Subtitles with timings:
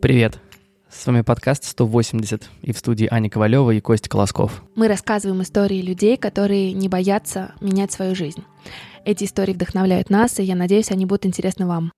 [0.00, 0.38] Привет!
[0.88, 4.62] С вами подкаст 180 и в студии Аня Ковалева и Костя Колосков.
[4.74, 8.42] Мы рассказываем истории людей, которые не боятся менять свою жизнь.
[9.04, 11.92] Эти истории вдохновляют нас, и я надеюсь, они будут интересны вам.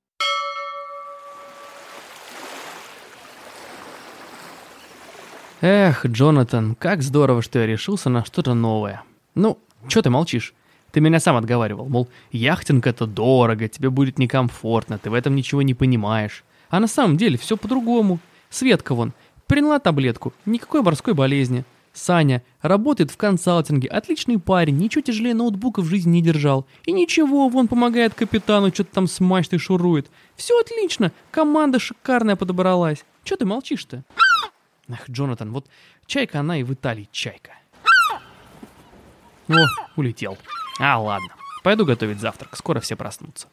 [5.61, 9.05] Эх, Джонатан, как здорово, что я решился на что-то новое.
[9.37, 10.55] Ну, что ты молчишь?
[10.91, 15.63] Ты меня сам отговаривал, мол, яхтинг это дорого, тебе будет некомфортно, ты в этом ничего
[15.63, 16.43] не понимаешь.
[16.73, 18.19] А на самом деле все по-другому.
[18.49, 19.13] Светка вон,
[19.47, 21.67] приняла таблетку, никакой морской болезни.
[21.93, 26.67] Саня работает в консалтинге, отличный парень, ничего тяжелее ноутбука в жизни не держал.
[26.87, 30.11] И ничего, вон помогает капитану, что-то там с мачтой шурует.
[30.35, 33.05] Все отлично, команда шикарная подобралась.
[33.23, 34.03] Че ты молчишь-то?
[34.91, 35.67] Ах, Джонатан, вот
[36.07, 37.53] чайка она и в Италии чайка.
[39.49, 39.55] О,
[39.97, 40.39] улетел.
[40.81, 41.29] А, ладно.
[41.63, 43.49] Пойду готовить завтрак, скоро все проснутся.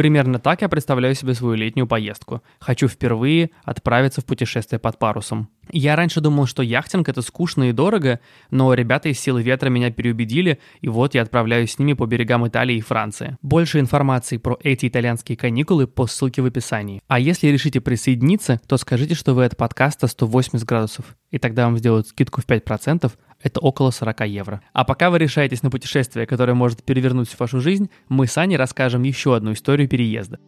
[0.00, 2.42] Примерно так я представляю себе свою летнюю поездку.
[2.58, 5.50] Хочу впервые отправиться в путешествие под парусом.
[5.70, 8.18] Я раньше думал, что яхтинг это скучно и дорого,
[8.50, 12.48] но ребята из силы ветра меня переубедили, и вот я отправляюсь с ними по берегам
[12.48, 13.36] Италии и Франции.
[13.42, 17.02] Больше информации про эти итальянские каникулы по ссылке в описании.
[17.06, 21.76] А если решите присоединиться, то скажите, что вы от подкаста 180 градусов, и тогда вам
[21.76, 24.62] сделают скидку в 5%, это около 40 евро.
[24.72, 28.56] А пока вы решаетесь на путешествие, которое может перевернуть всю вашу жизнь, мы с Аней
[28.56, 30.38] расскажем еще одну историю переезда.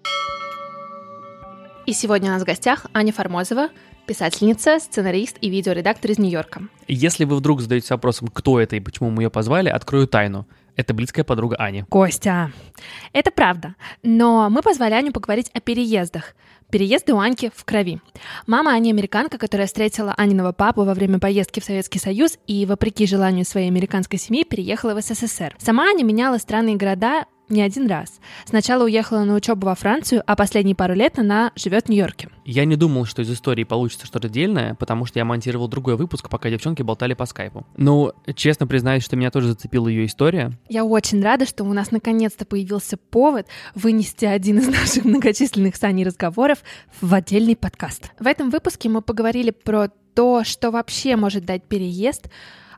[1.85, 3.69] И сегодня у нас в гостях Аня Формозова,
[4.07, 6.63] писательница, сценарист и видеоредактор из Нью-Йорка.
[6.87, 10.47] Если вы вдруг задаетесь вопросом, кто это и почему мы ее позвали, открою тайну.
[10.77, 11.83] Это близкая подруга Ани.
[11.83, 12.51] Костя,
[13.13, 13.75] это правда.
[14.03, 16.35] Но мы позвали Аню поговорить о переездах.
[16.73, 18.01] Переезды у Аньки в крови.
[18.47, 23.07] Мама Ани американка, которая встретила Аниного папу во время поездки в Советский Союз и, вопреки
[23.07, 25.55] желанию своей американской семьи, переехала в СССР.
[25.59, 28.21] Сама Аня меняла страны и города не один раз.
[28.45, 32.29] Сначала уехала на учебу во Францию, а последние пару лет она живет в Нью-Йорке.
[32.45, 36.29] Я не думал, что из истории получится что-то дельное, потому что я монтировал другой выпуск,
[36.29, 37.67] пока девчонки болтали по скайпу.
[37.77, 40.59] Ну, честно признаюсь, что меня тоже зацепила ее история.
[40.69, 45.83] Я очень рада, что у нас наконец-то появился повод вынести один из наших многочисленных с
[45.85, 46.63] Аней разговоров
[47.01, 48.11] в отдельный подкаст.
[48.19, 52.29] В этом выпуске мы поговорили про то, что вообще может дать переезд,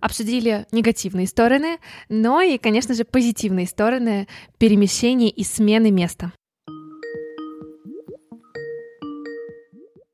[0.04, 1.78] обсудили негативные стороны,
[2.10, 4.28] но и, конечно же, позитивные стороны
[4.58, 6.32] перемещения и смены места.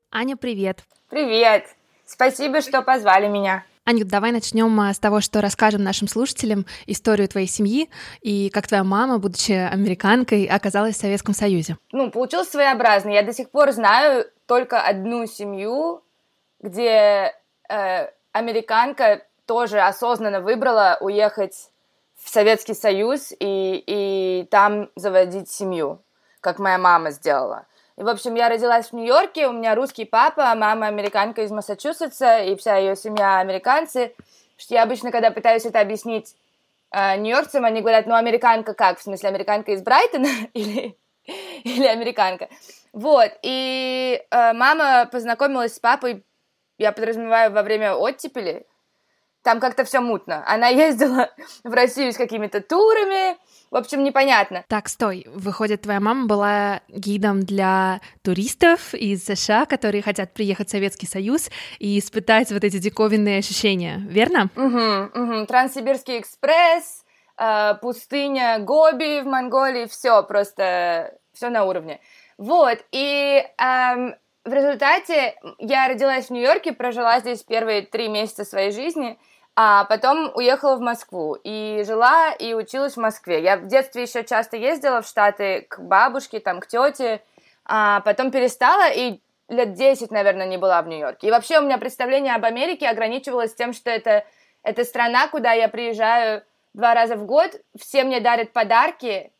[0.09, 0.85] Аня, привет.
[1.09, 1.65] Привет.
[2.05, 3.65] Спасибо, что позвали меня.
[3.83, 7.89] Анют, давай начнем а, с того, что расскажем нашим слушателям историю твоей семьи
[8.21, 11.75] и как твоя мама, будучи американкой, оказалась в Советском Союзе.
[11.91, 13.09] Ну, получилось своеобразно.
[13.09, 16.01] Я до сих пор знаю только одну семью,
[16.61, 17.33] где
[17.67, 21.71] э, американка тоже осознанно выбрала уехать
[22.15, 26.01] в Советский Союз и, и там заводить семью,
[26.39, 27.65] как моя мама сделала.
[27.97, 32.39] И, в общем, я родилась в Нью-Йорке, у меня русский папа, мама американка из Массачусетса,
[32.39, 34.15] и вся ее семья американцы.
[34.57, 36.35] Что я обычно, когда пытаюсь это объяснить
[36.91, 38.99] э, нью-йоркцам, они говорят, ну, американка как?
[38.99, 40.95] В смысле, американка из Брайтона или,
[41.63, 42.49] или американка?
[42.93, 46.23] Вот, и э, мама познакомилась с папой,
[46.77, 48.65] я подразумеваю, во время оттепели,
[49.43, 50.43] там как-то все мутно.
[50.47, 51.29] Она ездила
[51.63, 53.37] в Россию с какими-то турами,
[53.71, 54.65] в общем, непонятно.
[54.67, 55.25] Так, стой.
[55.33, 61.49] Выходит, твоя мама была гидом для туристов из США, которые хотят приехать в Советский Союз
[61.79, 64.49] и испытать вот эти диковинные ощущения, верно?
[64.57, 65.45] Угу, угу.
[65.45, 67.05] Транссибирский экспресс,
[67.37, 72.01] э, пустыня Гоби в Монголии, все просто, все на уровне.
[72.37, 78.71] Вот, и эм, в результате я родилась в Нью-Йорке, прожила здесь первые три месяца своей
[78.71, 79.17] жизни—
[79.55, 83.41] а потом уехала в Москву и жила и училась в Москве.
[83.41, 87.21] Я в детстве еще часто ездила в Штаты к бабушке, там, к тете,
[87.65, 89.19] а потом перестала и
[89.49, 91.27] лет 10, наверное, не была в Нью-Йорке.
[91.27, 94.25] И вообще у меня представление об Америке ограничивалось тем, что это,
[94.63, 99.31] это страна, куда я приезжаю два раза в год, все мне дарят подарки,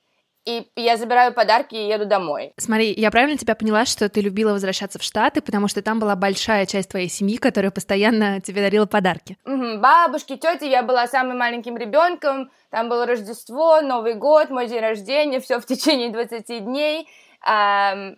[0.46, 2.54] и я забираю подарки и еду домой.
[2.58, 6.16] Смотри, я правильно тебя поняла, что ты любила возвращаться в Штаты, потому что там была
[6.16, 9.38] большая часть твоей семьи, которая постоянно тебе дарила подарки.
[9.46, 14.80] Угу, бабушки, тети, я была самым маленьким ребенком, там было Рождество, Новый год, мой день
[14.82, 17.08] рождения, все в течение 20 дней.
[17.44, 18.14] А,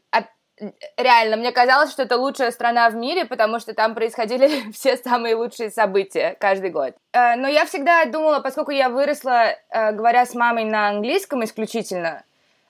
[0.97, 5.35] реально, мне казалось, что это лучшая страна в мире, потому что там происходили все самые
[5.35, 6.95] лучшие события каждый год.
[7.13, 12.23] Э, но я всегда думала, поскольку я выросла, э, говоря с мамой на английском исключительно,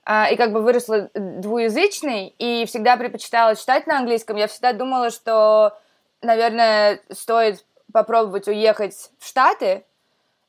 [0.06, 5.10] э, и как бы выросла двуязычной, и всегда предпочитала читать на английском, я всегда думала,
[5.10, 5.78] что,
[6.22, 9.86] наверное, стоит попробовать уехать в Штаты,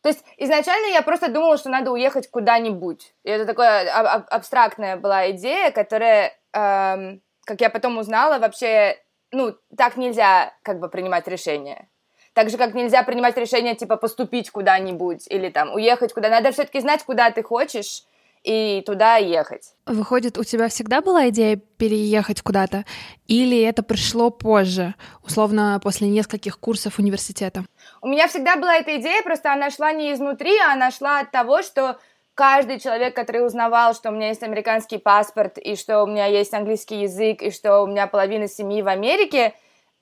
[0.04, 3.14] то есть изначально я просто думала, что надо уехать куда-нибудь.
[3.22, 8.96] И это такая аб- абстрактная была идея, которая эм, как я потом узнала, вообще,
[9.30, 11.88] ну, так нельзя как бы принимать решения.
[12.32, 16.28] Так же, как нельзя принимать решение, типа, поступить куда-нибудь или там уехать куда.
[16.28, 18.04] Надо все-таки знать, куда ты хочешь,
[18.44, 19.72] и туда ехать.
[19.86, 22.84] Выходит, у тебя всегда была идея переехать куда-то?
[23.26, 27.64] Или это пришло позже, условно, после нескольких курсов университета?
[28.02, 31.30] У меня всегда была эта идея, просто она шла не изнутри, а она шла от
[31.30, 31.98] того, что
[32.34, 36.52] каждый человек, который узнавал, что у меня есть американский паспорт, и что у меня есть
[36.54, 39.54] английский язык, и что у меня половина семьи в Америке,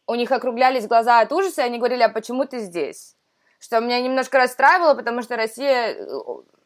[0.06, 3.14] у них округлялись глаза от ужаса, и они говорили, а почему ты здесь?
[3.60, 6.04] Что меня немножко расстраивало, потому что Россия э,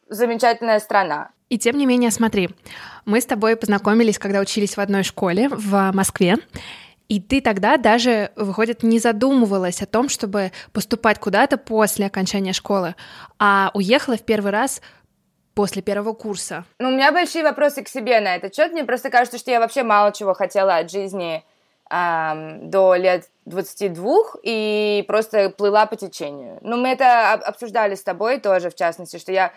[0.09, 1.29] замечательная страна.
[1.49, 2.49] И тем не менее, смотри,
[3.05, 6.37] мы с тобой познакомились, когда учились в одной школе в Москве,
[7.07, 12.95] и ты тогда даже, выходит, не задумывалась о том, чтобы поступать куда-то после окончания школы,
[13.39, 14.81] а уехала в первый раз
[15.57, 16.65] после первого курса.
[16.77, 18.73] Ну, у меня большие вопросы к себе на этот счет.
[18.73, 21.43] Мне просто кажется, что я вообще мало чего хотела от жизни
[21.89, 26.59] эм, до лет 22 и просто плыла по течению.
[26.61, 29.51] Ну, мы это обсуждали с тобой тоже, в частности, что я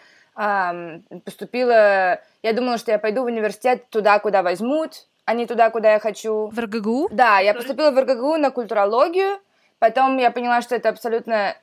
[1.26, 2.18] поступила...
[2.42, 5.98] Я думала, что я пойду в университет туда, куда возьмут, а не туда, куда я
[5.98, 6.46] хочу.
[6.50, 7.10] В РГГУ?
[7.12, 9.38] Да, я поступила в РГГУ на культурологию.
[9.78, 11.56] Потом я поняла, что это абсолютно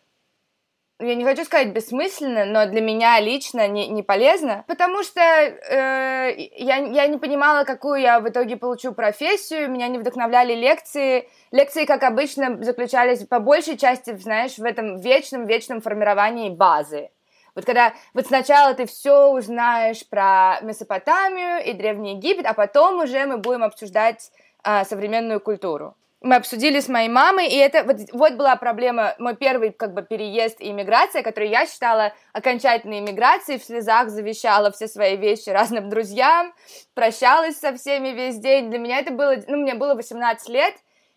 [1.00, 6.34] я не хочу сказать бессмысленно, но для меня лично не, не полезно, потому что э,
[6.58, 11.30] я, я не понимала, какую я в итоге получу профессию, меня не вдохновляли лекции.
[11.52, 17.12] Лекции, как обычно, заключались по большей части, знаешь, в этом вечном-вечном формировании базы.
[17.54, 23.26] Вот когда вот сначала ты все узнаешь про Месопотамию и Древний Египет, а потом уже
[23.26, 24.32] мы будем обсуждать
[24.64, 25.96] а, современную культуру.
[26.22, 30.02] Мы обсудили с моей мамой, и это вот, вот была проблема, мой первый как бы
[30.02, 35.90] переезд и иммиграция, который я считала окончательной иммиграцией, в слезах завещала все свои вещи разным
[35.90, 36.54] друзьям,
[36.96, 38.72] прощалась со всеми весь день.
[38.72, 40.74] Для меня это было, ну, мне было 18 лет,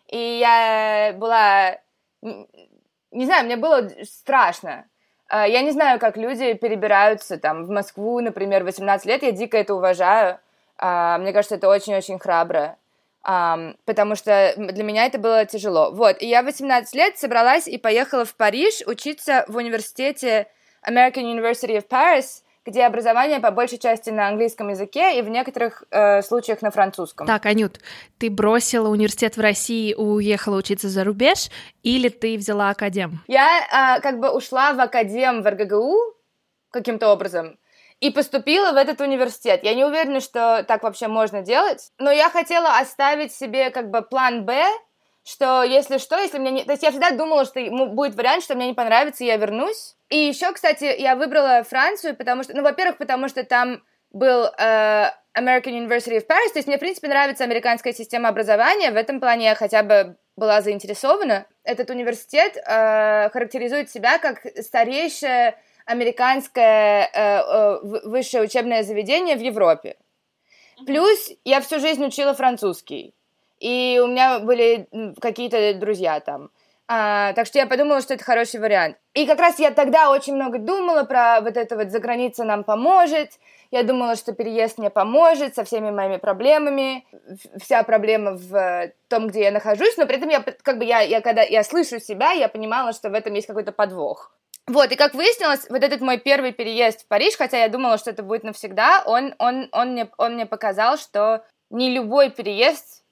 [0.07, 1.79] и я была,
[2.21, 4.85] не знаю, мне было страшно.
[5.31, 9.23] А, я не знаю, как люди перебираются там в Москву, например, 18 лет.
[9.23, 10.39] Я дико это уважаю.
[10.77, 12.77] А, мне кажется, это очень-очень храбро.
[13.23, 15.91] Потому что для меня это было тяжело.
[15.91, 20.47] Вот, и я в 18 лет собралась и поехала в Париж учиться в университете
[20.87, 25.83] American University of Paris– где образование по большей части на английском языке и в некоторых
[25.89, 27.25] э, случаях на французском.
[27.25, 27.79] Так, Анют,
[28.19, 31.49] ты бросила университет в России и уехала учиться за рубеж,
[31.81, 33.23] или ты взяла академ?
[33.27, 35.95] Я э, как бы ушла в академ в РГГУ
[36.69, 37.57] каким-то образом
[38.01, 39.61] и поступила в этот университет.
[39.63, 44.01] Я не уверена, что так вообще можно делать, но я хотела оставить себе как бы
[44.01, 44.65] план «Б»,
[45.23, 46.63] что если что, если мне не...
[46.63, 49.95] То есть я всегда думала, что будет вариант, что мне не понравится, и я вернусь.
[50.09, 52.55] И еще, кстати, я выбрала Францию, потому что...
[52.55, 56.79] Ну, во-первых, потому что там был э, American University of Paris, то есть мне, в
[56.79, 61.45] принципе, нравится американская система образования, в этом плане я хотя бы была заинтересована.
[61.63, 69.97] Этот университет э, характеризует себя как старейшее американское э, э, высшее учебное заведение в Европе.
[70.85, 73.13] Плюс я всю жизнь учила французский
[73.61, 74.87] и у меня были
[75.21, 76.49] какие-то друзья там.
[76.87, 78.97] А, так что я подумала, что это хороший вариант.
[79.13, 82.65] И как раз я тогда очень много думала про вот это вот «за граница нам
[82.65, 83.29] поможет»,
[83.69, 87.05] я думала, что переезд мне поможет со всеми моими проблемами.
[87.57, 91.21] Вся проблема в том, где я нахожусь, но при этом я, как бы, я, я
[91.21, 94.35] когда я слышу себя, я понимала, что в этом есть какой-то подвох.
[94.67, 98.11] Вот, и как выяснилось, вот этот мой первый переезд в Париж, хотя я думала, что
[98.11, 103.03] это будет навсегда, он, он, он, мне, он мне показал, что не любой переезд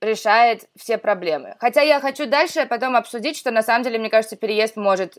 [0.00, 1.56] решает все проблемы.
[1.60, 5.18] Хотя я хочу дальше потом обсудить, что на самом деле, мне кажется, переезд может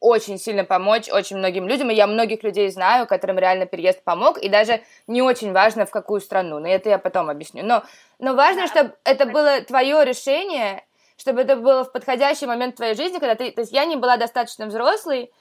[0.00, 4.38] очень сильно помочь очень многим людям, и я многих людей знаю, которым реально переезд помог,
[4.38, 7.64] и даже не очень важно, в какую страну, но это я потом объясню.
[7.64, 7.84] Но,
[8.18, 10.84] но важно, чтобы это было твое решение,
[11.24, 13.50] чтобы это было в подходящий момент твоей жизни, когда ты...
[13.50, 15.32] То есть я не была достаточно взрослой,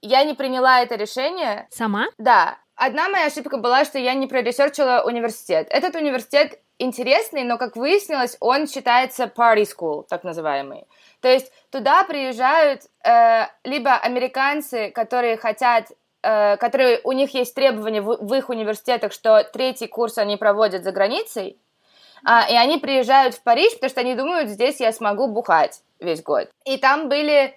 [0.00, 1.66] я не приняла это решение.
[1.70, 2.06] Сама?
[2.16, 2.56] Да.
[2.74, 5.66] Одна моя ошибка была, что я не проресерчила университет.
[5.68, 10.86] Этот университет интересный, но, как выяснилось, он считается party school, так называемый.
[11.20, 18.00] То есть туда приезжают э, либо американцы, которые хотят, э, которые у них есть требования
[18.00, 21.60] в, в их университетах, что третий курс они проводят за границей,
[22.26, 26.22] э, и они приезжают в Париж, потому что они думают, здесь я смогу бухать весь
[26.22, 26.48] год.
[26.64, 27.54] И там были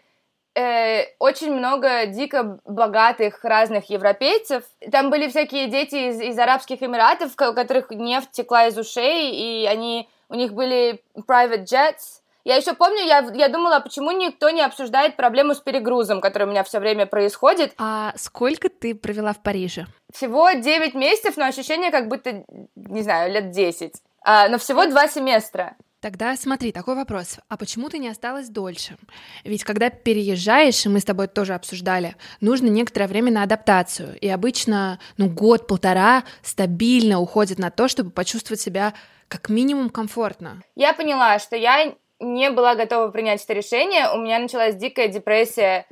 [0.55, 4.63] э, очень много дико богатых разных европейцев.
[4.91, 9.65] Там были всякие дети из, из Арабских Эмиратов, у которых нефть текла из ушей, и
[9.65, 12.21] они, у них были private jets.
[12.45, 16.49] Я еще помню, я, я думала, почему никто не обсуждает проблему с перегрузом, который у
[16.49, 17.73] меня все время происходит.
[17.77, 19.85] А сколько ты провела в Париже?
[20.11, 22.43] Всего 9 месяцев, но ощущение, как будто,
[22.75, 23.93] не знаю, лет 10.
[24.21, 25.75] А, но всего два семестра.
[26.01, 27.39] Тогда смотри, такой вопрос.
[27.49, 28.95] А почему ты не осталась дольше?
[29.43, 34.17] Ведь когда переезжаешь, и мы с тобой тоже обсуждали, нужно некоторое время на адаптацию.
[34.19, 38.93] И обычно, ну, год-полтора стабильно уходит на то, чтобы почувствовать себя
[39.27, 40.63] как минимум комфортно.
[40.75, 44.09] Я поняла, что я не была готова принять это решение.
[44.13, 45.85] У меня началась дикая депрессия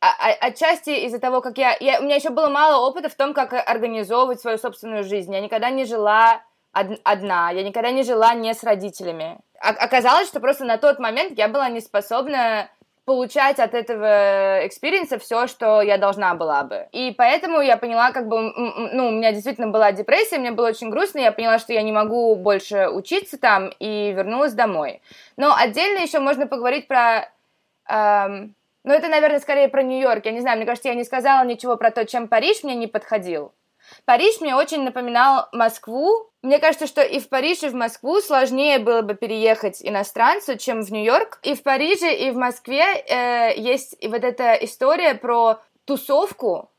[0.00, 2.00] а, а, отчасти из-за того, как я, я...
[2.00, 5.32] У меня еще было мало опыта в том, как организовывать свою собственную жизнь.
[5.32, 6.42] Я никогда не жила
[7.04, 9.38] одна, я никогда не жила не с родителями.
[9.60, 12.68] Оказалось, что просто на тот момент я была не способна
[13.06, 16.88] получать от этого experience а все, что я должна была бы.
[16.90, 18.52] И поэтому я поняла, как бы,
[18.92, 21.92] ну, у меня действительно была депрессия, мне было очень грустно, я поняла, что я не
[21.92, 25.00] могу больше учиться там, и вернулась домой.
[25.36, 27.30] Но отдельно еще можно поговорить про...
[27.88, 30.26] Эм, ну, это, наверное, скорее про Нью-Йорк.
[30.26, 32.88] Я не знаю, мне кажется, я не сказала ничего про то, чем Париж мне не
[32.88, 33.52] подходил.
[34.04, 36.30] Париж мне очень напоминал Москву.
[36.42, 40.82] Мне кажется, что и в Париж, и в Москву сложнее было бы переехать иностранцу, чем
[40.82, 41.38] в Нью-Йорк.
[41.42, 46.70] И в Париже, и в Москве э, есть вот эта история про тусовку,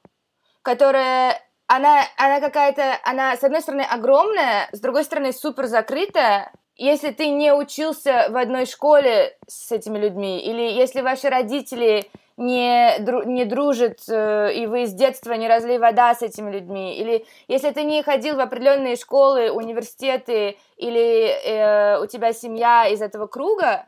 [0.61, 6.51] которая она, она какая-то, она, с одной стороны, огромная, с другой стороны, супер закрытая.
[6.77, 12.99] Если ты не учился в одной школе с этими людьми, или если ваши родители не,
[12.99, 17.25] дру, не дружит, э, и вы с детства не разли вода с этими людьми, или
[17.47, 23.25] если ты не ходил в определенные школы, университеты, или э, у тебя семья из этого
[23.25, 23.87] круга,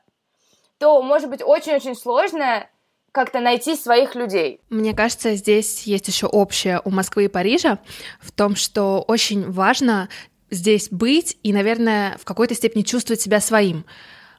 [0.79, 2.67] то может быть очень-очень сложно
[3.11, 4.61] как-то найти своих людей.
[4.69, 7.79] Мне кажется, здесь есть еще общее у Москвы и Парижа
[8.19, 10.09] в том, что очень важно
[10.49, 13.85] здесь быть и, наверное, в какой-то степени чувствовать себя своим.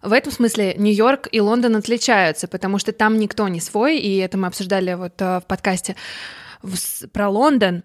[0.03, 4.39] В этом смысле Нью-Йорк и Лондон отличаются, потому что там никто не свой, и это
[4.39, 5.97] мы обсуждали вот э, в подкасте
[7.13, 7.83] про Лондон.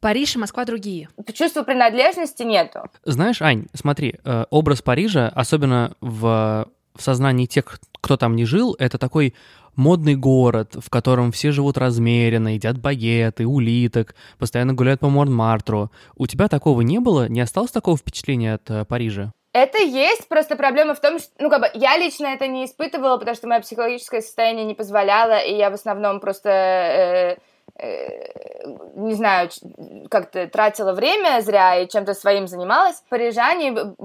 [0.00, 1.10] Париж и Москва другие.
[1.34, 2.80] Чувства принадлежности нету.
[3.04, 8.74] Знаешь, Ань, смотри, э, образ Парижа, особенно в, в сознании тех, кто там не жил,
[8.78, 9.34] это такой
[9.76, 15.92] модный город, в котором все живут размеренно, едят багеты, улиток, постоянно гуляют по Монмартру.
[16.16, 17.28] У тебя такого не было?
[17.28, 19.32] Не осталось такого впечатления от э, Парижа?
[19.52, 23.16] Это есть, просто проблема в том, что, ну, как бы, я лично это не испытывала,
[23.18, 27.36] потому что мое психологическое состояние не позволяло, и я в основном просто, э,
[27.76, 28.64] э,
[28.94, 29.50] не знаю,
[30.08, 33.02] как-то тратила время зря и чем-то своим занималась.
[33.08, 33.96] Парижане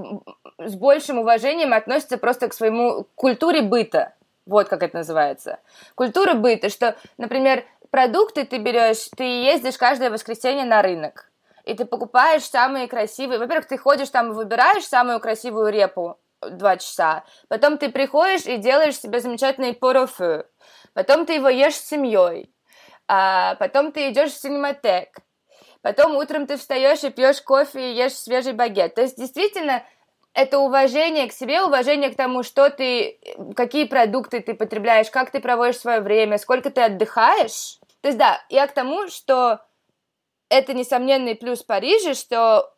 [0.58, 4.14] с большим уважением относятся просто к своему культуре быта.
[4.48, 5.60] Вот как это называется.
[5.94, 11.30] Культура быта, что, например, продукты ты берешь, ты ездишь каждое воскресенье на рынок
[11.66, 13.40] и ты покупаешь самые красивые...
[13.40, 18.58] Во-первых, ты ходишь там и выбираешь самую красивую репу два часа, потом ты приходишь и
[18.58, 20.46] делаешь себе замечательный порофу,
[20.94, 22.52] потом ты его ешь с семьей,
[23.08, 25.18] а потом ты идешь в синематек,
[25.82, 28.96] потом утром ты встаешь и пьешь кофе и ешь свежий багет.
[28.96, 29.84] То есть, действительно,
[30.34, 33.20] это уважение к себе, уважение к тому, что ты,
[33.56, 37.80] какие продукты ты потребляешь, как ты проводишь свое время, сколько ты отдыхаешь.
[38.02, 39.65] То есть, да, я к тому, что
[40.58, 42.72] это несомненный плюс Парижа, что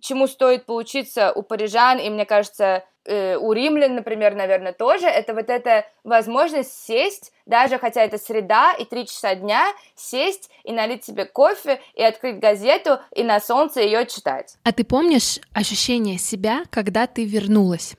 [0.00, 5.34] чему стоит поучиться у парижан, и мне кажется, э, у римлян, например, наверное, тоже, это
[5.34, 11.04] вот эта возможность сесть, даже хотя это среда и три часа дня, сесть и налить
[11.04, 14.56] себе кофе, и открыть газету, и на солнце ее читать.
[14.64, 17.94] А ты помнишь ощущение себя, когда ты вернулась?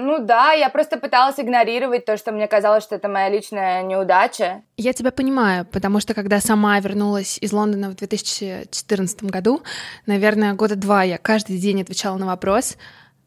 [0.00, 4.62] Ну да, я просто пыталась игнорировать то, что мне казалось, что это моя личная неудача.
[4.76, 9.62] Я тебя понимаю, потому что когда сама вернулась из Лондона в 2014 году,
[10.06, 12.76] наверное, года два я каждый день отвечала на вопрос,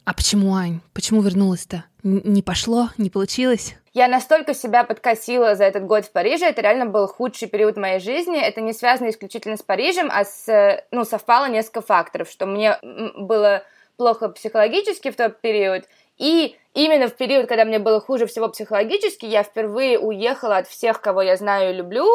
[0.05, 1.83] а почему, Ань, почему вернулась-то?
[2.03, 3.75] Не пошло, не получилось?
[3.93, 7.99] Я настолько себя подкосила за этот год в Париже, это реально был худший период моей
[7.99, 8.39] жизни.
[8.39, 13.63] Это не связано исключительно с Парижем, а с, ну, совпало несколько факторов, что мне было
[13.97, 15.85] плохо психологически в тот период,
[16.17, 21.01] и именно в период, когда мне было хуже всего психологически, я впервые уехала от всех,
[21.01, 22.07] кого я знаю и люблю,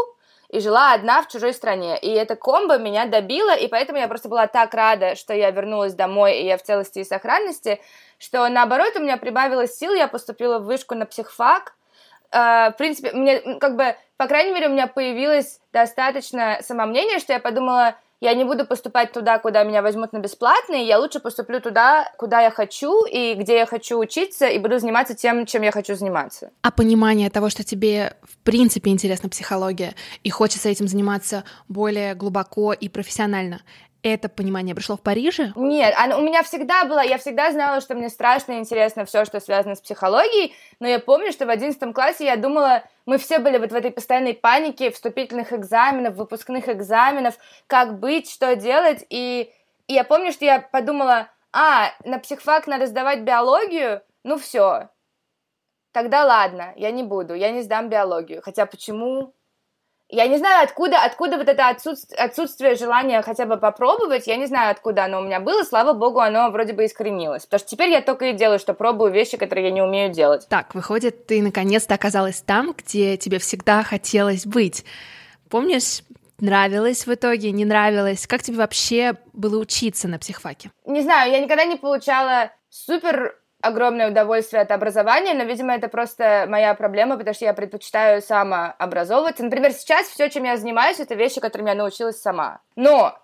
[0.49, 1.99] и жила одна в чужой стране.
[1.99, 5.95] И эта комбо меня добила, и поэтому я просто была так рада, что я вернулась
[5.95, 7.80] домой, и я в целости и сохранности,
[8.19, 11.75] что наоборот у меня прибавилось сил, я поступила в вышку на психфак.
[12.33, 17.33] Uh, в принципе, мне как бы, по крайней мере, у меня появилось достаточно самомнения, что
[17.33, 21.61] я подумала, я не буду поступать туда, куда меня возьмут на бесплатный, я лучше поступлю
[21.61, 25.73] туда, куда я хочу и где я хочу учиться, и буду заниматься тем, чем я
[25.73, 26.50] хочу заниматься.
[26.62, 32.73] А понимание того, что тебе в принципе интересна психология и хочется этим заниматься более глубоко
[32.73, 33.62] и профессионально,
[34.02, 35.52] это понимание пришло в Париже?
[35.57, 39.40] Нет, оно, у меня всегда было, я всегда знала, что мне страшно интересно все, что
[39.40, 43.59] связано с психологией, но я помню, что в одиннадцатом классе я думала, мы все были
[43.59, 49.52] вот в этой постоянной панике вступительных экзаменов, выпускных экзаменов, как быть, что делать, и,
[49.87, 54.88] и я помню, что я подумала, а, на психфак надо сдавать биологию, ну все,
[55.92, 58.42] тогда ладно, я не буду, я не сдам биологию.
[58.42, 59.35] Хотя почему?
[60.12, 64.47] Я не знаю, откуда, откуда вот это отсутствие, отсутствие желания хотя бы попробовать, я не
[64.47, 67.45] знаю, откуда оно у меня было, слава богу, оно вроде бы искоренилось.
[67.45, 70.49] Потому что теперь я только и делаю, что пробую вещи, которые я не умею делать.
[70.49, 74.85] Так, выходит, ты наконец-то оказалась там, где тебе всегда хотелось быть.
[75.49, 76.02] Помнишь,
[76.40, 78.26] нравилось в итоге, не нравилось?
[78.26, 80.73] Как тебе вообще было учиться на психфаке?
[80.87, 86.47] Не знаю, я никогда не получала супер огромное удовольствие от образования, но, видимо, это просто
[86.49, 89.45] моя проблема, потому что я предпочитаю самообразовываться.
[89.45, 92.61] Например, сейчас все, чем я занимаюсь, это вещи, которым я научилась сама.
[92.76, 93.19] Но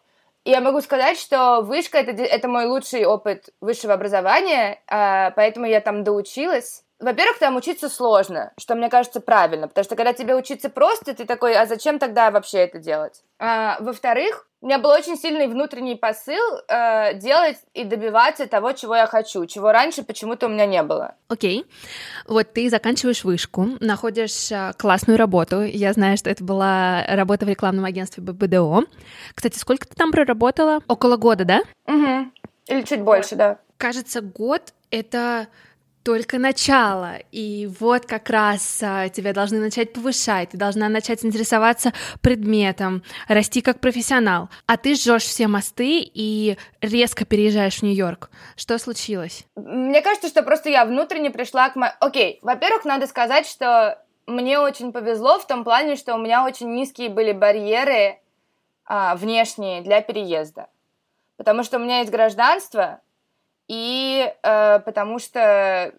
[0.45, 5.81] я могу сказать, что вышка это, это мой лучший опыт высшего образования, а, поэтому я
[5.81, 6.85] там доучилась.
[6.99, 11.27] Во-первых, там учиться сложно, что мне кажется правильно, потому что когда тебе учиться просто, ты
[11.27, 13.23] такой, а зачем тогда вообще это делать?
[13.39, 18.97] А, во-вторых, у меня был очень сильный внутренний посыл э, делать и добиваться того, чего
[18.97, 21.15] я хочу, чего раньше почему-то у меня не было.
[21.29, 21.61] Окей.
[21.61, 21.67] Okay.
[22.27, 25.63] Вот ты заканчиваешь вышку, находишь э, классную работу.
[25.63, 28.85] Я знаю, что это была работа в рекламном агентстве ББДО.
[29.35, 30.81] Кстати, сколько ты там проработала?
[30.89, 31.61] Около года, да?
[31.87, 32.31] Угу.
[32.69, 33.59] Или чуть больше, да.
[33.77, 35.49] Кажется, год— это
[36.07, 41.93] только начало, и вот как раз а, тебя должны начать повышать, ты должна начать интересоваться
[42.23, 48.31] предметом, расти как профессионал, а ты жжешь все мосты и резко переезжаешь в Нью-Йорк.
[48.55, 49.47] Что случилось?
[49.57, 51.75] Мне кажется, что просто я внутренне пришла к...
[51.75, 51.93] Мо...
[51.99, 56.73] Окей, во-первых, надо сказать, что мне очень повезло в том плане, что у меня очень
[56.73, 58.21] низкие были барьеры
[58.85, 60.69] а, внешние для переезда.
[61.37, 63.01] Потому что у меня есть гражданство,
[63.69, 65.93] и э, потому что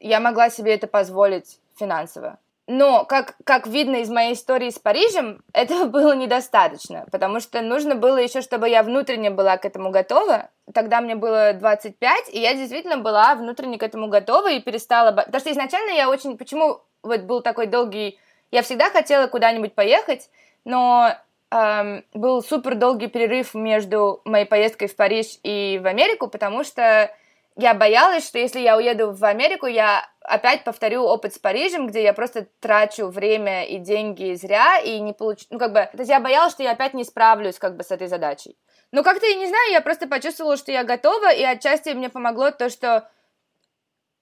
[0.00, 2.38] я могла себе это позволить финансово.
[2.66, 7.94] Но, как, как видно из моей истории с Парижем, этого было недостаточно, потому что нужно
[7.94, 10.50] было еще, чтобы я внутренне была к этому готова.
[10.74, 15.12] Тогда мне было 25, и я действительно была внутренне к этому готова и перестала...
[15.12, 16.36] Потому что изначально я очень...
[16.36, 18.18] Почему вот был такой долгий...
[18.50, 20.30] Я всегда хотела куда-нибудь поехать,
[20.64, 21.14] но
[21.50, 27.10] эм, был супер долгий перерыв между моей поездкой в Париж и в Америку, потому что
[27.56, 32.04] я боялась, что если я уеду в Америку, я опять повторю опыт с Парижем, где
[32.04, 35.46] я просто трачу время и деньги зря и не получу...
[35.50, 37.90] Ну, как бы, то есть я боялась, что я опять не справлюсь как бы с
[37.90, 38.56] этой задачей.
[38.92, 42.52] Но как-то, я не знаю, я просто почувствовала, что я готова, и отчасти мне помогло
[42.52, 43.10] то, что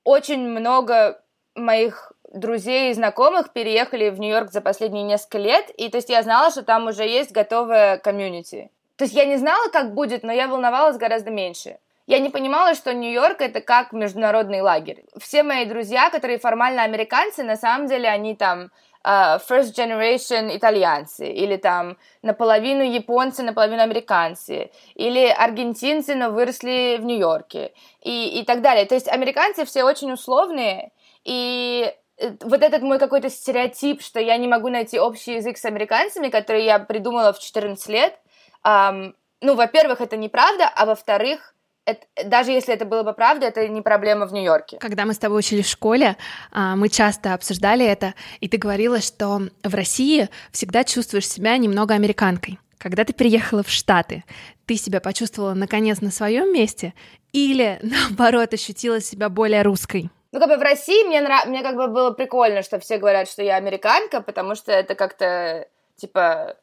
[0.03, 1.23] очень много
[1.55, 6.23] моих друзей и знакомых переехали в Нью-Йорк за последние несколько лет, и то есть я
[6.23, 8.71] знала, что там уже есть готовая комьюнити.
[8.97, 11.79] То есть я не знала, как будет, но я волновалась гораздо меньше.
[12.07, 15.05] Я не понимала, что Нью-Йорк это как международный лагерь.
[15.19, 18.71] Все мои друзья, которые формально американцы, на самом деле они там
[19.07, 27.05] uh, first generation итальянцы, или там наполовину японцы, наполовину американцы, или аргентинцы, но выросли в
[27.05, 27.73] Нью-Йорке,
[28.03, 28.87] и, и так далее.
[28.87, 30.93] То есть американцы все очень условные,
[31.25, 31.93] и э,
[32.41, 36.65] вот этот мой какой-то стереотип, что я не могу найти общий язык с американцами, который
[36.65, 38.19] я придумала в 14 лет,
[38.65, 43.69] um, ну, во-первых, это неправда, а во-вторых, это, даже если это было бы правда, это
[43.69, 44.79] не проблема в Нью-Йорке.
[44.79, 46.17] Когда мы с тобой учились в школе,
[46.51, 51.95] а, мы часто обсуждали это, и ты говорила, что в России всегда чувствуешь себя немного
[51.95, 52.59] американкой.
[52.79, 54.25] Когда ты переехала в Штаты,
[54.67, 56.93] ты себя почувствовала наконец на своем месте
[57.33, 60.11] или наоборот ощутила себя более русской?
[60.33, 61.47] Ну, как бы в России мне, нрав...
[61.47, 65.69] мне как бы было прикольно, что все говорят, что я американка, потому что это как-то,
[65.97, 66.57] типа,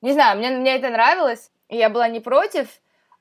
[0.00, 2.68] не знаю, мне, мне это нравилось, и я была не против,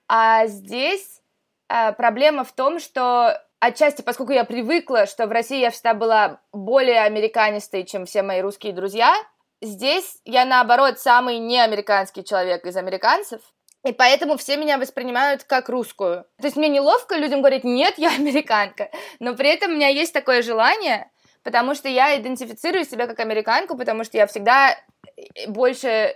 [0.07, 1.21] а здесь
[1.67, 6.39] а, проблема в том, что отчасти, поскольку я привыкла, что в России я всегда была
[6.51, 9.15] более американистой, чем все мои русские друзья,
[9.61, 13.41] здесь я, наоборот, самый неамериканский человек из американцев,
[13.83, 16.25] и поэтому все меня воспринимают как русскую.
[16.39, 18.89] То есть мне неловко людям говорить, нет, я американка,
[19.19, 21.09] но при этом у меня есть такое желание,
[21.43, 24.77] потому что я идентифицирую себя как американку, потому что я всегда
[25.47, 26.15] больше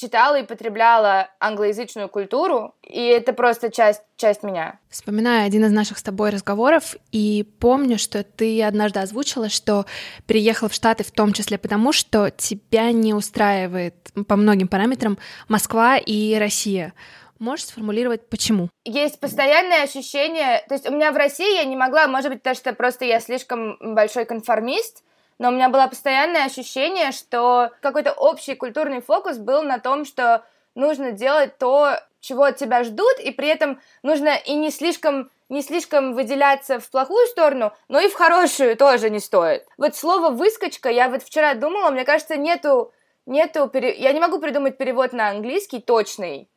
[0.00, 4.78] читала и потребляла англоязычную культуру, и это просто часть, часть меня.
[4.88, 9.84] Вспоминаю один из наших с тобой разговоров, и помню, что ты однажды озвучила, что
[10.26, 13.94] переехала в Штаты в том числе потому, что тебя не устраивает
[14.26, 16.94] по многим параметрам Москва и Россия.
[17.38, 18.68] Можешь сформулировать, почему?
[18.84, 22.56] Есть постоянное ощущение, то есть у меня в России я не могла, может быть, потому
[22.56, 25.02] что просто я слишком большой конформист,
[25.40, 30.44] но у меня было постоянное ощущение, что какой-то общий культурный фокус был на том, что
[30.74, 35.62] нужно делать то, чего от тебя ждут, и при этом нужно и не слишком не
[35.62, 39.66] слишком выделяться в плохую сторону, но и в хорошую тоже не стоит.
[39.78, 42.92] Вот слово «выскочка» я вот вчера думала, мне кажется, нету,
[43.26, 46.48] нету, я не могу придумать перевод на английский точный,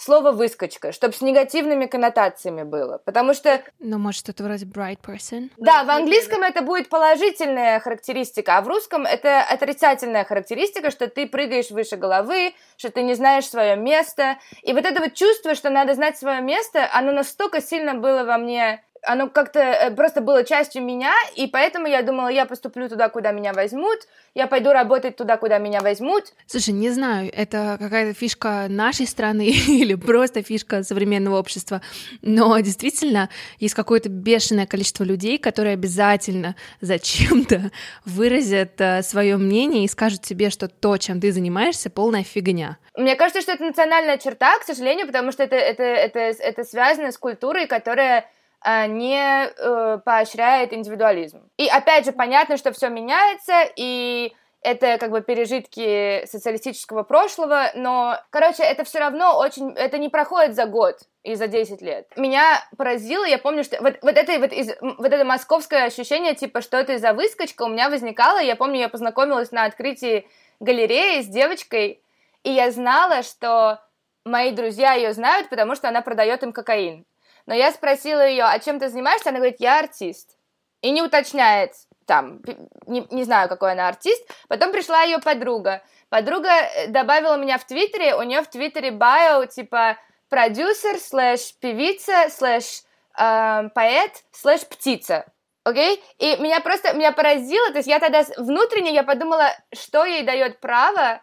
[0.00, 3.62] слово «выскочка», чтобы с негативными коннотациями было, потому что...
[3.78, 5.50] Ну, может, это вроде bright person?
[5.58, 11.26] Да, в английском это будет положительная характеристика, а в русском это отрицательная характеристика, что ты
[11.26, 14.38] прыгаешь выше головы, что ты не знаешь свое место.
[14.62, 18.38] И вот это вот чувство, что надо знать свое место, оно настолько сильно было во
[18.38, 23.08] мне оно как-то э, просто было частью меня, и поэтому я думала, я поступлю туда,
[23.08, 24.00] куда меня возьмут,
[24.34, 26.32] я пойду работать туда, куда меня возьмут.
[26.46, 31.82] Слушай, не знаю, это какая-то фишка нашей страны или просто фишка современного общества,
[32.22, 37.70] но действительно есть какое-то бешеное количество людей, которые обязательно зачем-то
[38.04, 42.78] выразят э, свое мнение и скажут тебе, что то, чем ты занимаешься, полная фигня.
[42.96, 47.12] Мне кажется, что это национальная черта, к сожалению, потому что это, это, это, это связано
[47.12, 48.28] с культурой, которая
[48.64, 51.48] не э, поощряет индивидуализм.
[51.56, 58.18] И опять же, понятно, что все меняется, и это как бы пережитки социалистического прошлого, но,
[58.28, 62.06] короче, это все равно очень, это не проходит за год и за 10 лет.
[62.16, 66.60] Меня поразило, я помню, что вот, вот, это, вот, из, вот это московское ощущение, типа,
[66.60, 70.28] что это за выскочка, у меня возникало, я помню, я познакомилась на открытии
[70.60, 72.02] галереи с девочкой,
[72.42, 73.80] и я знала, что
[74.24, 77.06] мои друзья ее знают, потому что она продает им кокаин.
[77.50, 79.30] Но я спросила ее, а чем ты занимаешься?
[79.30, 80.38] Она говорит, я артист.
[80.82, 81.72] И не уточняет,
[82.06, 82.40] там,
[82.86, 84.24] не, не знаю, какой она артист.
[84.46, 85.82] Потом пришла ее подруга.
[86.10, 92.28] Подруга э, добавила меня в Твиттере, у нее в Твиттере bio, типа, продюсер, slash певица,
[92.30, 92.84] slash
[93.18, 95.26] э, поэт, slash птица.
[95.64, 96.00] Окей?
[96.18, 100.60] И меня просто, меня поразило, то есть я тогда внутренне, я подумала, что ей дает
[100.60, 101.20] право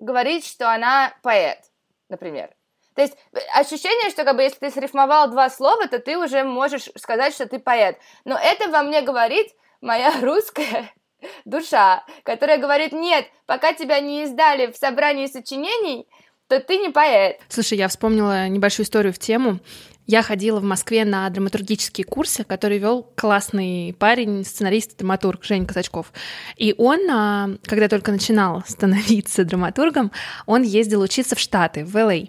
[0.00, 1.60] говорить, что она поэт,
[2.08, 2.50] например.
[3.00, 6.44] То есть э, ощущение, что как бы если ты срифмовал два слова, то ты уже
[6.44, 7.96] можешь сказать, что ты поэт.
[8.26, 9.46] Но это во мне говорит
[9.80, 10.92] моя русская
[11.46, 16.06] душа, которая говорит, нет, пока тебя не издали в собрании сочинений,
[16.46, 17.40] то ты не поэт.
[17.48, 19.60] Слушай, я вспомнила небольшую историю в тему.
[20.06, 26.12] Я ходила в Москве на драматургические курсы, которые вел классный парень, сценарист, драматург Женя Казачков.
[26.56, 30.10] И он, а, когда только начинал становиться драматургом,
[30.44, 32.26] он ездил учиться в Штаты, в Л.А.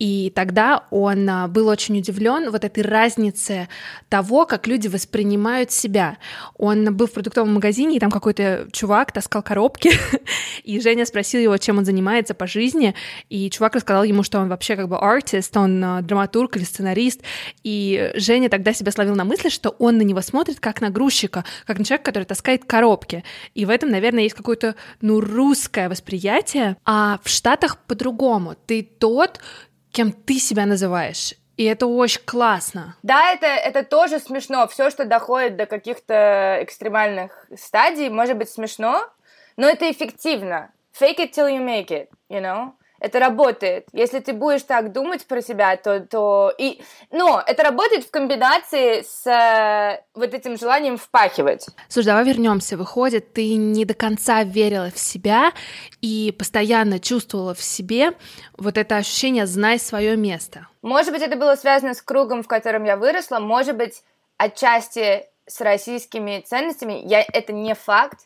[0.00, 3.68] И тогда он а, был очень удивлен вот этой разнице
[4.08, 6.16] того, как люди воспринимают себя.
[6.56, 9.92] Он был в продуктовом магазине, и там какой-то чувак таскал коробки,
[10.64, 12.94] и Женя спросил его, чем он занимается по жизни,
[13.28, 17.20] и чувак рассказал ему, что он вообще как бы артист, он а, драматург или сценарист,
[17.62, 21.44] и Женя тогда себя словил на мысли, что он на него смотрит как на грузчика,
[21.66, 23.22] как на человека, который таскает коробки.
[23.54, 28.56] И в этом, наверное, есть какое-то, ну, русское восприятие, а в Штатах по-другому.
[28.66, 29.40] Ты тот,
[29.92, 31.34] кем ты себя называешь.
[31.56, 32.96] И это очень классно.
[33.02, 34.66] Да, это, это тоже смешно.
[34.68, 39.06] Все, что доходит до каких-то экстремальных стадий, может быть смешно,
[39.56, 40.72] но это эффективно.
[40.98, 42.72] Fake it till you make it, you know?
[43.00, 43.86] Это работает.
[43.92, 46.00] Если ты будешь так думать про себя, то...
[46.00, 46.82] то и...
[47.10, 51.66] Но это работает в комбинации с э, вот этим желанием впахивать.
[51.88, 52.76] Слушай, давай вернемся.
[52.76, 55.52] Выходит, ты не до конца верила в себя
[56.02, 58.12] и постоянно чувствовала в себе
[58.56, 60.68] вот это ощущение «знай свое место».
[60.82, 64.02] Может быть, это было связано с кругом, в котором я выросла, может быть,
[64.36, 67.00] отчасти с российскими ценностями.
[67.04, 67.24] Я...
[67.32, 68.18] Это не факт,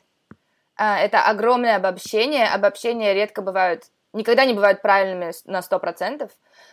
[0.77, 2.47] а, это огромное обобщение.
[2.49, 3.85] Обобщения редко бывают
[4.15, 6.31] никогда не бывают правильными на 100%.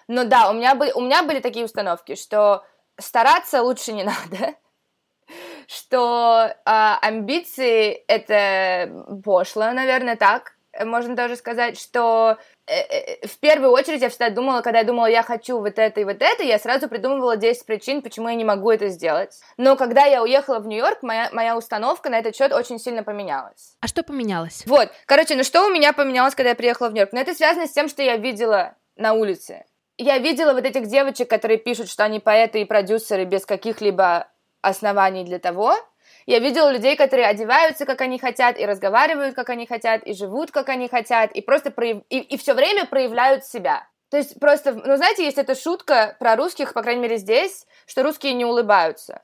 [0.07, 2.65] Но да, у меня, были, у меня были такие установки, что
[2.97, 4.55] стараться лучше не надо,
[5.67, 13.71] что а, амбиции это пошло, наверное, так можно даже сказать, что э, э, в первую
[13.71, 16.59] очередь я всегда думала, когда я думала, я хочу вот это и вот это, я
[16.59, 19.39] сразу придумывала 10 причин, почему я не могу это сделать.
[19.57, 23.75] Но когда я уехала в Нью-Йорк, моя, моя установка на этот счет очень сильно поменялась.
[23.81, 24.63] А что поменялось?
[24.65, 27.13] Вот, короче, ну что у меня поменялось, когда я приехала в Нью-Йорк?
[27.13, 29.65] Ну это связано с тем, что я видела на улице.
[29.97, 34.27] Я видела вот этих девочек, которые пишут, что они поэты и продюсеры без каких-либо
[34.61, 35.75] оснований для того,
[36.25, 40.51] я видела людей, которые одеваются, как они хотят, и разговаривают, как они хотят, и живут,
[40.51, 42.03] как они хотят, и просто прояв...
[42.09, 43.87] и, и все время проявляют себя.
[44.09, 48.03] То есть просто, ну знаете, есть эта шутка про русских, по крайней мере здесь, что
[48.03, 49.21] русские не улыбаются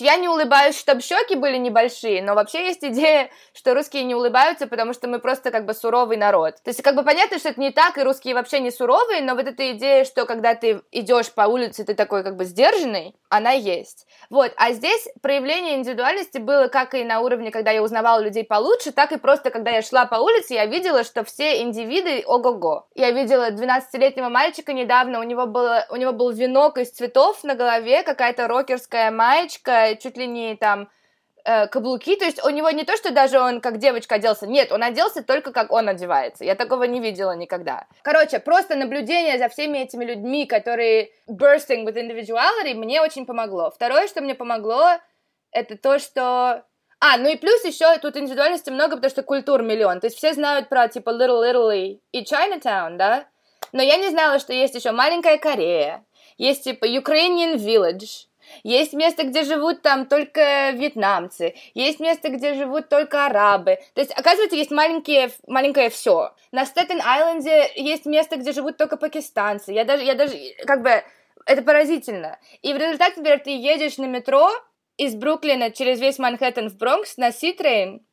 [0.00, 4.66] я не улыбаюсь, чтобы щеки были небольшие, но вообще есть идея, что русские не улыбаются,
[4.66, 6.56] потому что мы просто как бы суровый народ.
[6.62, 9.34] То есть как бы понятно, что это не так, и русские вообще не суровые, но
[9.34, 13.52] вот эта идея, что когда ты идешь по улице, ты такой как бы сдержанный, она
[13.52, 14.06] есть.
[14.30, 18.92] Вот, а здесь проявление индивидуальности было как и на уровне, когда я узнавала людей получше,
[18.92, 22.86] так и просто, когда я шла по улице, я видела, что все индивиды ого-го.
[22.94, 27.54] Я видела 12-летнего мальчика недавно, у него, было, у него был венок из цветов на
[27.54, 30.88] голове, какая-то рокерская маечка, чуть ли не там
[31.44, 34.72] э, каблуки, то есть у него не то, что даже он как девочка оделся, нет,
[34.72, 36.44] он оделся только как он одевается.
[36.44, 37.86] Я такого не видела никогда.
[38.02, 43.70] Короче, просто наблюдение за всеми этими людьми, которые bursting with individuality, мне очень помогло.
[43.70, 44.98] Второе, что мне помогло,
[45.50, 46.64] это то, что
[47.04, 49.98] а, ну и плюс еще тут индивидуальности много, потому что культур миллион.
[49.98, 53.26] То есть все знают про типа Little Italy и Chinatown, да?
[53.72, 56.04] Но я не знала, что есть еще маленькая Корея,
[56.38, 58.28] есть типа Ukrainian Village,
[58.62, 63.78] есть место, где живут там только вьетнамцы, есть место, где живут только арабы.
[63.94, 66.32] То есть, оказывается, есть маленькие, маленькое все.
[66.50, 69.72] На Стэтен-Айленде есть место, где живут только пакистанцы.
[69.72, 70.36] Я даже, я даже,
[70.66, 71.02] как бы,
[71.46, 72.38] это поразительно.
[72.62, 74.50] И в результате, например, ты едешь на метро
[74.96, 78.04] из Бруклина через весь Манхэттен в Бронкс на C train,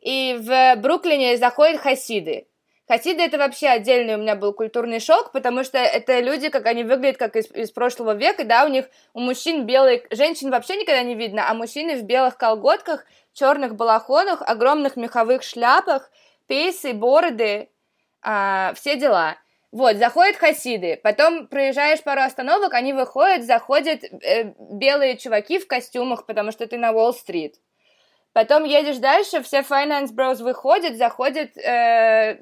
[0.00, 2.46] и в Бруклине заходят хасиды.
[2.88, 6.84] Хасиды это вообще отдельный у меня был культурный шок, потому что это люди, как они
[6.84, 11.02] выглядят, как из, из прошлого века, да, у них, у мужчин белые, женщин вообще никогда
[11.02, 16.12] не видно, а мужчины в белых колготках, черных балахонах, огромных меховых шляпах,
[16.46, 17.70] пейсы, бороды,
[18.22, 19.36] а, все дела.
[19.72, 26.24] Вот, заходят хасиды, потом проезжаешь пару остановок, они выходят, заходят э, белые чуваки в костюмах,
[26.24, 27.56] потому что ты на Уолл-стрит.
[28.32, 32.38] Потом едешь дальше, все finance bros выходят, заходят э,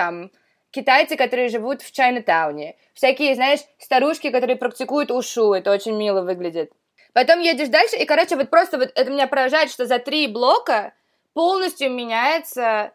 [0.00, 0.30] там
[0.70, 2.76] китайцы, которые живут в Чайнатауне.
[2.94, 6.72] Всякие, знаешь, старушки, которые практикуют ушу, это очень мило выглядит.
[7.12, 10.94] Потом едешь дальше, и, короче, вот просто вот это меня поражает, что за три блока
[11.34, 12.92] полностью меняется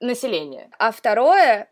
[0.00, 0.70] население.
[0.78, 1.68] А второе,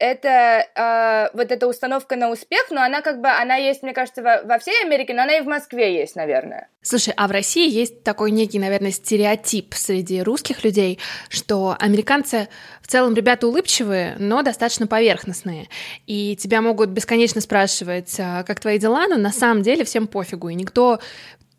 [0.00, 4.22] это э, вот эта установка на успех, но она как бы, она есть, мне кажется,
[4.22, 6.68] во, во всей Америке, но она и в Москве есть, наверное.
[6.82, 12.48] Слушай, а в России есть такой некий, наверное, стереотип среди русских людей, что американцы
[12.80, 15.68] в целом ребята улыбчивые, но достаточно поверхностные.
[16.06, 20.48] И тебя могут бесконечно спрашивать, «А как твои дела, но на самом деле всем пофигу,
[20.48, 20.98] и никто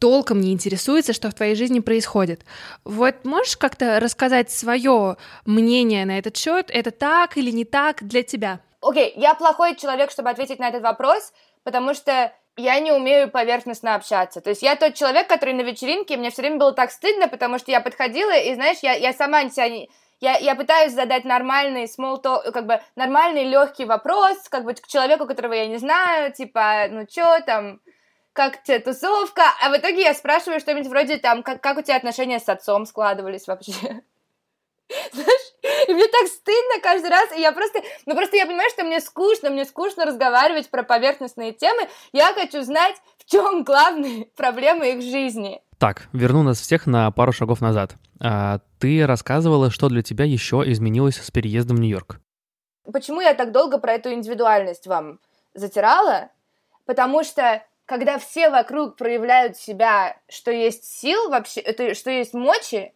[0.01, 2.41] толком не интересуется, что в твоей жизни происходит.
[2.83, 6.71] Вот можешь как-то рассказать свое мнение на этот счет?
[6.71, 8.59] Это так или не так для тебя?
[8.81, 11.31] Окей, okay, я плохой человек, чтобы ответить на этот вопрос,
[11.63, 14.41] потому что я не умею поверхностно общаться.
[14.41, 17.59] То есть я тот человек, который на вечеринке, мне все время было так стыдно, потому
[17.59, 19.89] что я подходила, и, знаешь, я, я сама себя не...
[20.19, 24.87] Я, я пытаюсь задать нормальный small talk, как бы нормальный легкий вопрос, как бы к
[24.87, 27.79] человеку, которого я не знаю, типа, ну чё там,
[28.33, 31.97] как тебе тусовка, а в итоге я спрашиваю что-нибудь вроде там, как, как у тебя
[31.97, 33.73] отношения с отцом складывались вообще?
[35.13, 38.83] Знаешь, и мне так стыдно каждый раз, и я просто, ну просто я понимаю, что
[38.83, 44.91] мне скучно, мне скучно разговаривать про поверхностные темы, я хочу знать, в чем главные проблемы
[44.91, 45.61] их жизни.
[45.77, 47.95] Так, верну нас всех на пару шагов назад.
[48.19, 52.19] А, ты рассказывала, что для тебя еще изменилось с переездом в Нью-Йорк.
[52.91, 55.19] Почему я так долго про эту индивидуальность вам
[55.53, 56.29] затирала?
[56.85, 62.93] Потому что когда все вокруг проявляют себя, что есть сил вообще, это, что есть мочи,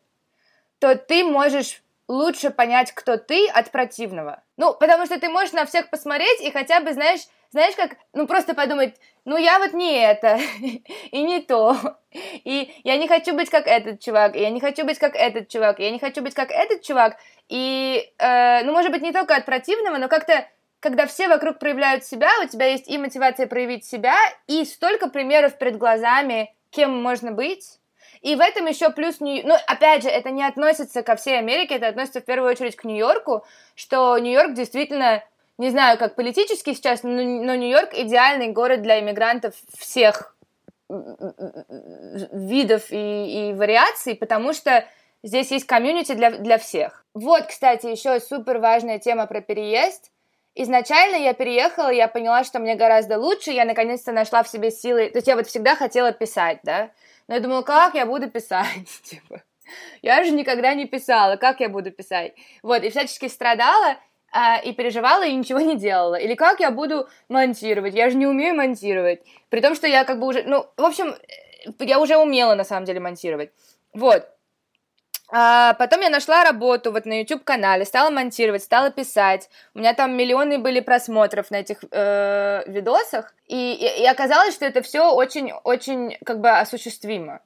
[0.80, 4.42] то ты можешь лучше понять, кто ты от противного.
[4.56, 8.26] Ну, потому что ты можешь на всех посмотреть и хотя бы, знаешь, знаешь, как, ну,
[8.26, 10.40] просто подумать, ну, я вот не это,
[11.12, 11.76] и не то,
[12.14, 15.50] и я не хочу быть как этот чувак, и я не хочу быть как этот
[15.50, 17.18] чувак, и я не хочу быть как этот чувак,
[17.50, 20.48] и, э, ну, может быть, не только от противного, но как-то
[20.86, 25.58] когда все вокруг проявляют себя, у тебя есть и мотивация проявить себя, и столько примеров
[25.58, 27.80] перед глазами, кем можно быть.
[28.22, 31.88] И в этом еще плюс, ну, опять же, это не относится ко всей Америке, это
[31.88, 33.44] относится в первую очередь к Нью-Йорку,
[33.74, 35.24] что Нью-Йорк действительно,
[35.58, 40.38] не знаю, как политически сейчас, но, но Нью-Йорк идеальный город для иммигрантов всех
[42.32, 44.86] видов и, и вариаций, потому что
[45.24, 47.08] здесь есть комьюнити для, для всех.
[47.16, 50.12] Вот, кстати, еще супер важная тема про переезд.
[50.58, 55.10] Изначально я переехала, я поняла, что мне гораздо лучше, я наконец-то нашла в себе силы.
[55.10, 56.92] То есть я вот всегда хотела писать, да?
[57.28, 58.88] Но я думала, как я буду писать?
[59.04, 59.44] Типа,
[60.02, 62.36] я же никогда не писала, как я буду писать?
[62.64, 63.98] Вот, и всячески страдала,
[64.32, 66.16] а, и переживала, и ничего не делала.
[66.16, 67.94] Или как я буду монтировать?
[67.94, 69.24] Я же не умею монтировать.
[69.50, 70.44] При том, что я как бы уже...
[70.44, 71.16] Ну, в общем,
[71.80, 73.52] я уже умела, на самом деле, монтировать.
[73.94, 74.30] Вот.
[75.38, 79.50] А потом я нашла работу вот на YouTube-канале, стала монтировать, стала писать.
[79.74, 83.34] У меня там миллионы были просмотров на этих э, видосах.
[83.46, 87.42] И, и, и оказалось, что это все очень-очень как бы осуществимо.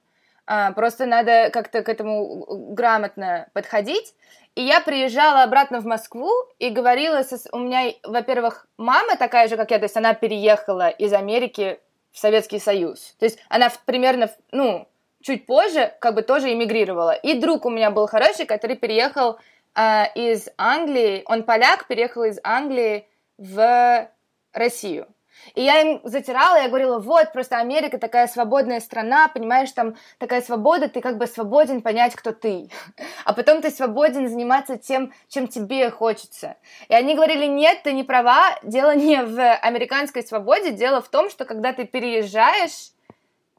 [0.46, 4.14] А, просто надо как-то к этому грамотно подходить.
[4.54, 7.40] И я приезжала обратно в Москву и говорила, со...
[7.52, 11.80] у меня, во-первых, мама такая же, как я, то есть она переехала из Америки
[12.12, 13.16] в Советский Союз.
[13.18, 14.88] То есть она примерно, ну,
[15.22, 17.12] чуть позже как бы тоже эмигрировала.
[17.12, 19.40] И друг у меня был хороший, который переехал
[19.76, 24.10] э, из Англии, он поляк, переехал из Англии в
[24.54, 25.08] Россию.
[25.56, 30.42] И я им затирала, я говорила, вот, просто Америка такая свободная страна, понимаешь, там такая
[30.42, 32.70] свобода, ты как бы свободен понять, кто ты.
[33.26, 36.58] А потом ты свободен заниматься тем, чем тебе хочется.
[36.88, 41.30] И они говорили, нет, ты не права, дело не в американской свободе, дело в том,
[41.30, 42.92] что когда ты переезжаешь,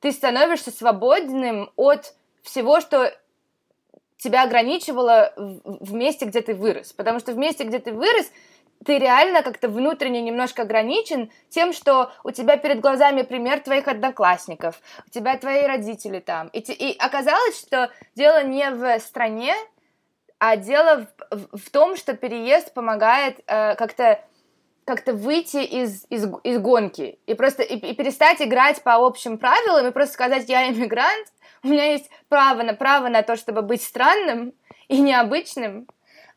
[0.00, 3.12] ты становишься свободным от всего, что
[4.16, 6.92] тебя ограничивало в месте, где ты вырос.
[6.92, 8.30] Потому что в месте, где ты вырос,
[8.84, 14.80] ты реально как-то внутренне немножко ограничен тем, что у тебя перед глазами пример твоих одноклассников,
[15.06, 16.48] у тебя твои родители там.
[16.48, 19.54] И, и оказалось, что дело не в стране,
[20.38, 24.22] а дело в, в, в том, что переезд помогает э, как-то
[24.90, 29.86] как-то выйти из, из, из гонки и просто и, и перестать играть по общим правилам
[29.86, 31.28] и просто сказать, я иммигрант,
[31.62, 34.52] у меня есть право на право на то, чтобы быть странным
[34.88, 35.86] и необычным,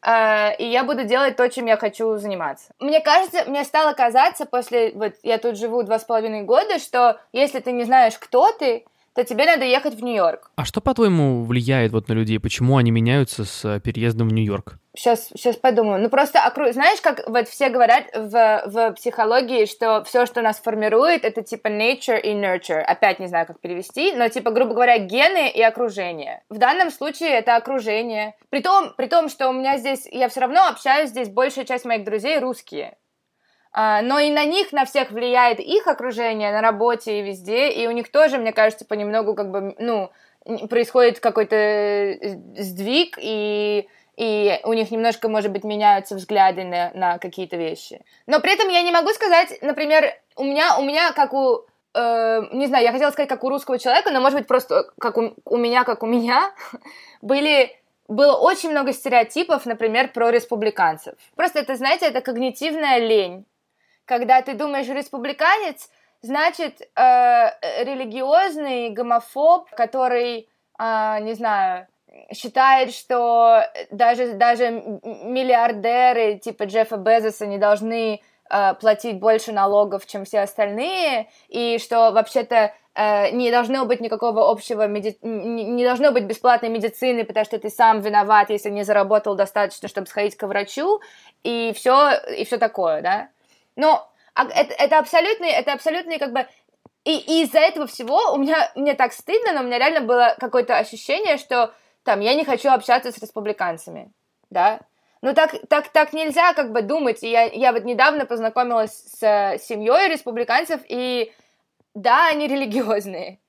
[0.05, 2.73] Uh, и я буду делать то, чем я хочу заниматься.
[2.77, 7.21] Мне кажется, мне стало казаться после, вот я тут живу два с половиной года, что
[7.31, 8.83] если ты не знаешь, кто ты,
[9.15, 10.51] то тебе надо ехать в Нью-Йорк.
[10.55, 12.39] А что, по-твоему, влияет вот на людей?
[12.39, 14.79] Почему они меняются с э, переездом в Нью-Йорк?
[14.95, 16.01] Сейчас, сейчас подумаю.
[16.01, 16.39] Ну, просто,
[16.71, 21.67] знаешь, как вот все говорят в, в психологии, что все, что нас формирует, это типа
[21.67, 22.79] nature и nurture.
[22.79, 26.43] Опять не знаю, как перевести, но типа, грубо говоря, гены и окружение.
[26.49, 28.35] В данном случае это окружение.
[28.49, 31.85] При том, при том, что у меня здесь, я все равно общаюсь здесь, большая часть
[31.85, 32.95] моих друзей русские.
[33.73, 37.87] А, но и на них, на всех влияет их окружение на работе и везде, и
[37.87, 40.11] у них тоже, мне кажется, понемногу как бы, ну,
[40.69, 47.17] происходит какой-то э, сдвиг, и, и у них немножко, может быть, меняются взгляды на, на
[47.17, 48.01] какие-то вещи.
[48.27, 52.41] Но при этом я не могу сказать, например, у меня, у меня как у э,
[52.51, 55.33] не знаю, я хотела сказать, как у русского человека, но, может быть, просто как у,
[55.45, 56.51] у меня, как у меня,
[57.23, 57.75] были
[58.07, 61.15] было очень много стереотипов, например, про республиканцев.
[61.35, 63.45] Просто это, знаете, это когнитивная лень
[64.05, 65.89] когда ты думаешь республиканец,
[66.21, 66.85] значит э,
[67.83, 71.87] религиозный гомофоб, который, э, не знаю,
[72.33, 80.25] считает, что даже, даже миллиардеры типа Джеффа Безоса не должны э, платить больше налогов, чем
[80.25, 85.17] все остальные, и что вообще-то э, не должно быть никакого общего, меди...
[85.21, 90.07] не должно быть бесплатной медицины, потому что ты сам виноват, если не заработал достаточно, чтобы
[90.07, 91.01] сходить к врачу,
[91.43, 93.29] и все, и все такое, да.
[93.75, 96.47] Но а это, это абсолютный, это абсолютный как бы
[97.03, 100.35] и, и из-за этого всего у меня мне так стыдно, но у меня реально было
[100.39, 104.11] какое-то ощущение, что там я не хочу общаться с республиканцами,
[104.49, 104.79] да.
[105.21, 107.23] Ну так, так, так нельзя как бы думать.
[107.23, 111.33] И я, я вот недавно познакомилась с семьей республиканцев, и
[111.93, 113.39] да, они религиозные.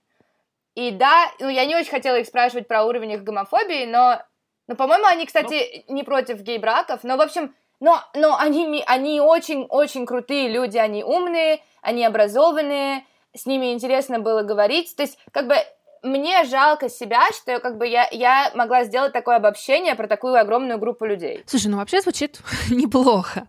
[0.75, 4.21] И да, ну я не очень хотела их спрашивать про уровень их гомофобии, но,
[4.67, 5.95] но по-моему, они, кстати, ну...
[5.95, 7.05] не против гей-браков.
[7.05, 7.55] Но, в общем,
[7.85, 13.05] но, но они, они очень-очень крутые люди, они умные, они образованные,
[13.37, 14.97] с ними интересно было говорить.
[14.97, 15.57] То есть, как бы,
[16.03, 20.79] мне жалко себя, что как бы я, я могла сделать такое обобщение про такую огромную
[20.79, 21.45] группу людей.
[21.47, 23.47] Слушай, ну вообще звучит неплохо.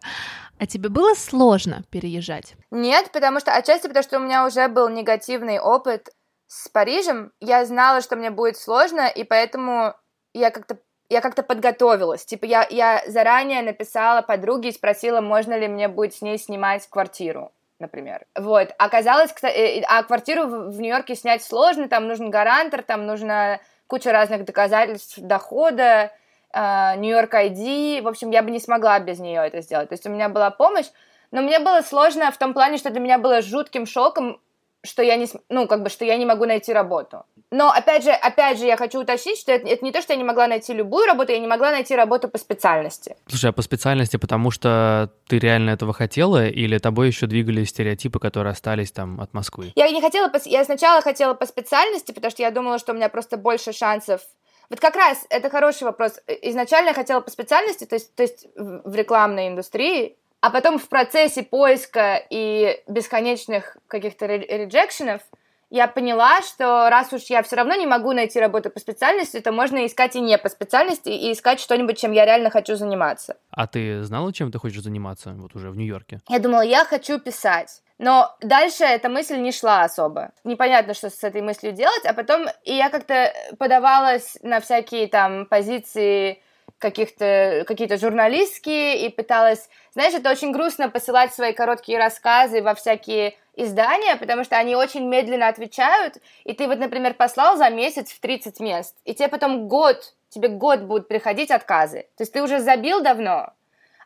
[0.60, 2.56] А тебе было сложно переезжать?
[2.72, 6.10] Нет, потому что отчасти потому что у меня уже был негативный опыт
[6.48, 7.32] с Парижем.
[7.40, 9.96] Я знала, что мне будет сложно, и поэтому
[10.34, 10.78] я как-то
[11.10, 12.26] я как-то подготовилась.
[12.26, 16.88] Типа, я, я заранее написала подруге и спросила, можно ли мне будет с ней снимать
[16.90, 18.26] квартиру, например.
[18.36, 18.74] Вот.
[18.78, 24.12] Оказалось, кстати, э, а квартиру в Нью-Йорке снять сложно, там нужен гарантор, там нужна куча
[24.12, 26.12] разных доказательств дохода,
[26.52, 28.02] э, Нью-Йорк ID.
[28.02, 29.90] В общем, я бы не смогла без нее это сделать.
[29.90, 30.88] То есть у меня была помощь,
[31.32, 34.40] но мне было сложно в том плане, что для меня было жутким шоком,
[34.84, 37.26] что я не, ну, как бы, что я не могу найти работу.
[37.52, 40.18] Но, опять же, опять же, я хочу уточнить, что это, это не то, что я
[40.18, 43.16] не могла найти любую работу, я не могла найти работу по специальности.
[43.28, 48.20] Слушай, а по специальности, потому что ты реально этого хотела, или тобой еще двигали стереотипы,
[48.20, 49.72] которые остались там от Москвы?
[49.76, 50.40] Я не хотела, по...
[50.46, 54.22] я сначала хотела по специальности, потому что я думала, что у меня просто больше шансов
[54.70, 56.20] вот как раз это хороший вопрос.
[56.42, 60.88] Изначально я хотела по специальности, то есть, то есть в рекламной индустрии, а потом в
[60.90, 65.22] процессе поиска и бесконечных каких-то реджекшенов
[65.70, 69.52] я поняла, что раз уж я все равно не могу найти работу по специальности, то
[69.52, 73.38] можно искать и не по специальности, и искать что-нибудь, чем я реально хочу заниматься.
[73.52, 76.20] А ты знала, чем ты хочешь заниматься вот уже в Нью-Йорке?
[76.30, 77.82] Я думала, я хочу писать.
[77.98, 80.32] Но дальше эта мысль не шла особо.
[80.44, 85.46] Непонятно, что с этой мыслью делать, а потом и я как-то подавалась на всякие там
[85.46, 86.42] позиции
[86.86, 93.36] каких-то какие-то журналистские и пыталась, знаешь, это очень грустно посылать свои короткие рассказы во всякие
[93.56, 98.20] издания, потому что они очень медленно отвечают, и ты вот, например, послал за месяц в
[98.20, 102.02] 30 мест, и тебе потом год, тебе год будут приходить отказы.
[102.18, 103.54] То есть ты уже забил давно,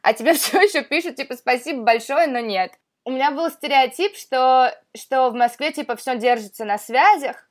[0.02, 2.72] а тебе все еще пишут, типа, спасибо большое, но нет.
[3.04, 7.49] у меня был стереотип, что, что в Москве, типа, все держится на связях,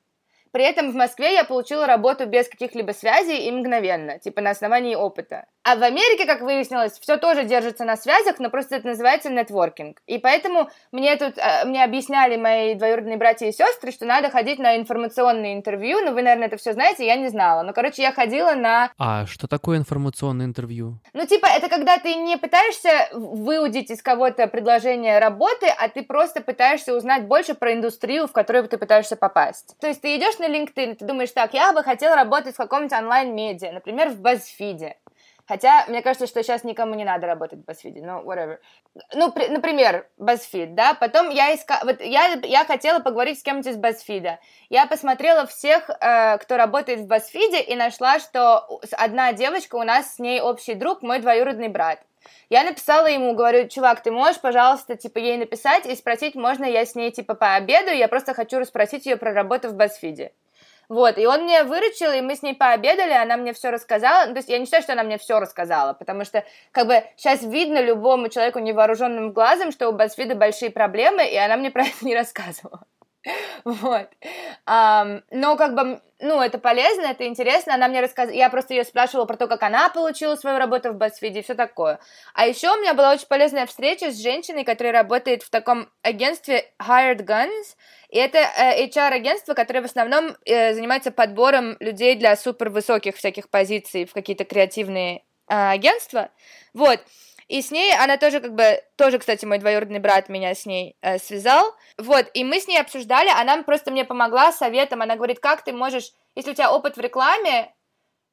[0.53, 4.95] при этом в Москве я получила работу без каких-либо связей и мгновенно, типа на основании
[4.95, 5.47] опыта.
[5.69, 10.01] А в Америке, как выяснилось, все тоже держится на связях, но просто это называется нетворкинг.
[10.07, 14.59] И поэтому мне тут, э, мне объясняли мои двоюродные братья и сестры, что надо ходить
[14.59, 16.01] на информационные интервью.
[16.01, 17.65] Ну, вы, наверное, это все знаете, я не знала.
[17.65, 18.91] Но, короче, я ходила на...
[18.97, 21.01] А что такое информационное интервью?
[21.13, 26.41] Ну, типа, это когда ты не пытаешься выудить из кого-то предложение работы, а ты просто
[26.41, 29.77] пытаешься узнать больше про индустрию, в которую ты пытаешься попасть.
[29.81, 32.99] То есть ты идешь на LinkedIn, ты думаешь, так, я бы хотела работать в каком-нибудь
[32.99, 34.95] онлайн-медиа, например, в BuzzFeed.
[35.49, 38.59] Хотя, мне кажется, что сейчас никому не надо работать в BuzzFeed, ну, whatever.
[39.15, 43.73] Ну, при, например, BuzzFeed, да, потом я искала, вот я, я хотела поговорить с кем-нибудь
[43.73, 44.37] из BuzzFeed.
[44.69, 50.17] Я посмотрела всех, э, кто работает в BuzzFeed, и нашла, что одна девочка, у нас
[50.17, 51.99] с ней общий друг, мой двоюродный брат.
[52.51, 56.85] Я написала ему, говорю, чувак, ты можешь, пожалуйста, типа, ей написать и спросить, можно я
[56.85, 60.31] с ней, типа, пообедаю, я просто хочу расспросить ее про работу в BuzzFeed.
[60.89, 64.27] Вот, и он мне выручил, и мы с ней пообедали, она мне все рассказала.
[64.27, 67.05] Ну, то есть я не считаю, что она мне все рассказала, потому что, как бы,
[67.17, 71.83] сейчас видно любому человеку невооруженным глазом, что у BuzzFeed большие проблемы, и она мне про
[71.83, 72.81] это не рассказывала.
[73.65, 74.09] Вот.
[74.67, 77.75] Um, но как бы, ну, это полезно, это интересно.
[77.75, 80.97] Она мне рассказывала, я просто ее спрашивала про то, как она получила свою работу в
[80.97, 81.99] BuzzFeed и все такое.
[82.35, 86.65] А еще у меня была очень полезная встреча с женщиной, которая работает в таком агентстве
[86.81, 87.77] Hired Guns.
[88.09, 93.51] И это э, HR-агентство, которое в основном э, занимается подбором людей для супер высоких всяких
[93.51, 96.31] позиций в какие-то креативные э, агентства.
[96.73, 97.01] Вот.
[97.49, 100.97] И с ней она тоже как бы, тоже, кстати, мой двоюродный брат меня с ней
[101.01, 101.75] э, связал.
[101.97, 105.73] Вот, и мы с ней обсуждали, она просто мне помогла советом, она говорит, как ты
[105.73, 107.73] можешь, если у тебя опыт в рекламе,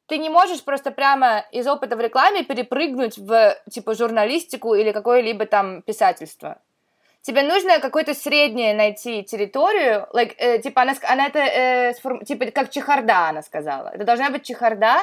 [0.08, 5.46] ты не можешь просто прямо из опыта в рекламе перепрыгнуть в, типа, журналистику или какое-либо
[5.46, 6.62] там писательство.
[7.22, 12.24] Тебе нужно какое-то среднее найти территорию, like, э, типа, она, она это, э, сформ...
[12.24, 13.90] типа, как чехарда, она сказала.
[13.96, 14.98] Это должна быть чехарда,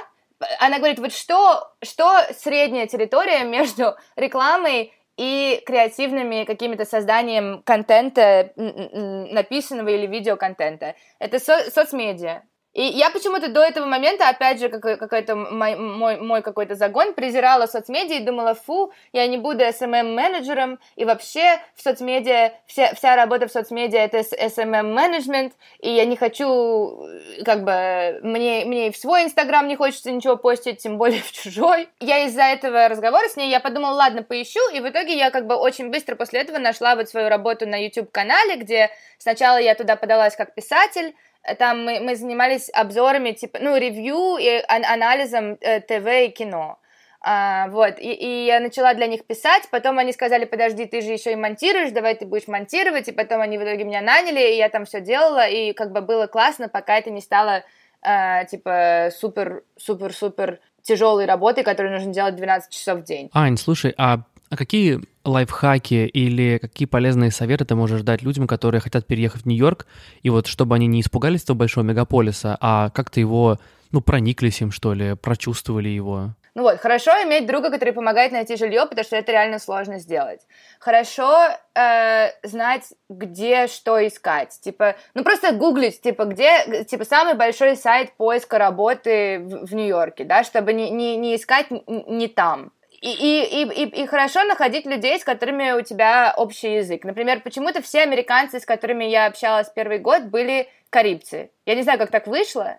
[0.58, 9.88] она говорит, вот что, что средняя территория между рекламой и креативными какими-то созданием контента, написанного
[9.88, 10.94] или видеоконтента.
[11.18, 12.42] Это со- соцмедиа.
[12.72, 17.66] И я почему-то до этого момента, опять же, какой-то мой, мой, мой какой-то загон, презирала
[17.66, 23.46] соцмедиа и думала, фу, я не буду SMM-менеджером, и вообще в соцмедиа, вся, вся работа
[23.46, 27.06] в соцмедиа это SMM-менеджмент, и я не хочу,
[27.44, 31.30] как бы, мне, мне и в свой Инстаграм не хочется ничего постить, тем более в
[31.30, 31.90] чужой.
[32.00, 35.46] Я из-за этого разговора с ней, я подумала, ладно, поищу, и в итоге я как
[35.46, 39.96] бы очень быстро после этого нашла вот свою работу на YouTube-канале, где сначала я туда
[39.96, 41.14] подалась как писатель,
[41.58, 46.78] там мы, мы занимались обзорами, типа, ну, ревью и ан- анализом э, ТВ и кино.
[47.24, 51.12] А, вот, и, и я начала для них писать, потом они сказали, подожди, ты же
[51.12, 54.56] еще и монтируешь, давай ты будешь монтировать, и потом они в итоге меня наняли, и
[54.56, 57.62] я там все делала, и как бы было классно, пока это не стало,
[58.02, 63.30] э, типа, супер-супер-супер тяжелой работой, которую нужно делать 12 часов в день.
[63.32, 64.22] Ань, слушай, а
[64.52, 69.46] а какие лайфхаки или какие полезные советы ты можешь дать людям, которые хотят переехать в
[69.46, 69.86] Нью-Йорк,
[70.22, 73.58] и вот чтобы они не испугались этого большого мегаполиса, а как-то его,
[73.92, 76.34] ну, прониклись им, что ли, прочувствовали его?
[76.54, 80.40] Ну вот, хорошо иметь друга, который помогает найти жилье, потому что это реально сложно сделать.
[80.80, 81.34] Хорошо
[81.74, 84.60] э, знать, где что искать.
[84.60, 90.24] Типа, ну просто гуглить, типа, где, типа, самый большой сайт поиска работы в, в Нью-Йорке,
[90.24, 92.70] да, чтобы не, не, не искать не там.
[93.02, 97.02] И, и, и, и хорошо находить людей, с которыми у тебя общий язык.
[97.04, 101.50] Например, почему-то все американцы, с которыми я общалась первый год, были карибцы.
[101.66, 102.78] Я не знаю, как так вышло.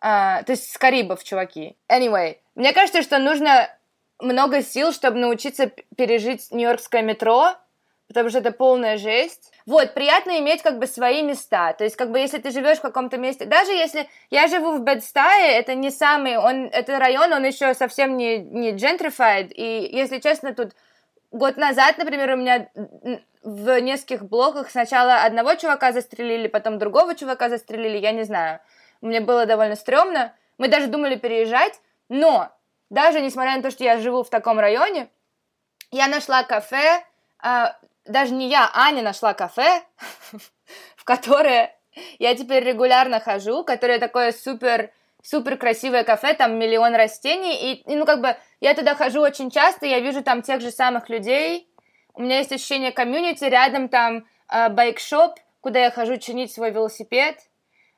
[0.00, 1.76] А, то есть с Карибов, чуваки.
[1.86, 3.68] Anyway, мне кажется, что нужно
[4.18, 7.56] много сил, чтобы научиться пережить нью-йоркское метро,
[8.08, 9.52] потому что это полная жесть.
[9.66, 11.72] Вот, приятно иметь как бы свои места.
[11.72, 14.82] То есть, как бы, если ты живешь в каком-то месте, даже если я живу в
[14.82, 20.18] Бедстае, это не самый, он, это район, он еще совсем не, не gentrified, и, если
[20.18, 20.72] честно, тут
[21.32, 22.68] год назад, например, у меня
[23.42, 28.60] в нескольких блоках сначала одного чувака застрелили, потом другого чувака застрелили, я не знаю.
[29.00, 30.34] Мне было довольно стрёмно.
[30.58, 32.50] Мы даже думали переезжать, но
[32.90, 35.08] даже несмотря на то, что я живу в таком районе,
[35.90, 37.04] я нашла кафе,
[37.38, 37.76] а,
[38.08, 39.82] даже не я, Аня нашла кафе,
[40.96, 41.74] в которое
[42.18, 44.90] я теперь регулярно хожу, которое такое супер
[45.22, 49.50] супер красивое кафе, там миллион растений, и, и, ну, как бы, я туда хожу очень
[49.50, 51.68] часто, я вижу там тех же самых людей,
[52.14, 57.38] у меня есть ощущение комьюнити, рядом там э, байкшоп, куда я хожу чинить свой велосипед,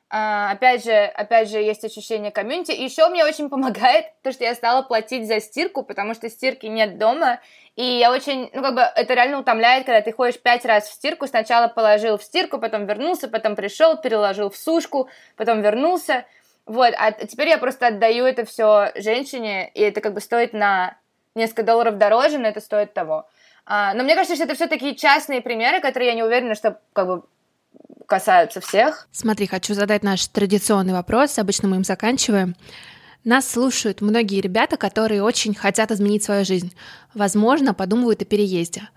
[0.09, 2.71] опять же, опять же, есть ощущение комьюнити.
[2.71, 6.97] Еще мне очень помогает то, что я стала платить за стирку, потому что стирки нет
[6.97, 7.39] дома.
[7.75, 10.93] И я очень, ну, как бы, это реально утомляет, когда ты ходишь пять раз в
[10.93, 16.25] стирку, сначала положил в стирку, потом вернулся, потом пришел, переложил в сушку, потом вернулся.
[16.65, 20.97] Вот, а теперь я просто отдаю это все женщине, и это как бы стоит на
[21.35, 23.27] несколько долларов дороже, но это стоит того.
[23.65, 26.79] А, но мне кажется, что это все такие частные примеры, которые я не уверена, что
[26.93, 27.23] как бы
[28.09, 29.07] касаются всех.
[29.11, 31.39] Смотри, хочу задать наш традиционный вопрос.
[31.39, 32.55] Обычно мы им заканчиваем.
[33.23, 36.75] Нас слушают многие ребята, которые очень хотят изменить свою жизнь.
[37.13, 38.89] Возможно, подумывают о переезде.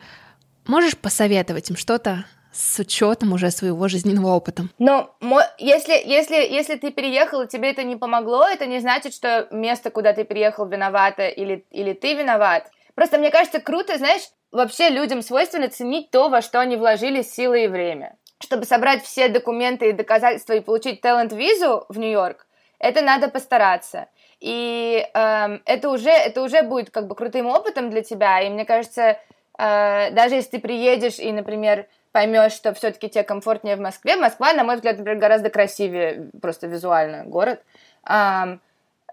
[0.66, 4.64] Можешь посоветовать им что-то с учетом уже своего жизненного опыта.
[4.78, 5.16] Но
[5.58, 9.90] если, если, если ты переехал, и тебе это не помогло, это не значит, что место,
[9.90, 12.70] куда ты переехал, виновато или, или ты виноват.
[12.94, 17.64] Просто мне кажется круто, знаешь, вообще людям свойственно ценить то, во что они вложили силы
[17.64, 18.16] и время.
[18.43, 22.47] Чтобы собрать все документы и доказательства и получить талант-визу в Нью-Йорк,
[22.80, 24.09] это надо постараться.
[24.40, 28.40] И эм, это, уже, это уже будет как бы крутым опытом для тебя.
[28.40, 29.20] И мне кажется,
[29.57, 34.16] э, даже если ты приедешь и, например, поймешь, что все-таки тебе комфортнее в Москве.
[34.16, 37.62] Москва, на мой взгляд, например, гораздо красивее просто визуально город.
[38.05, 38.59] Um,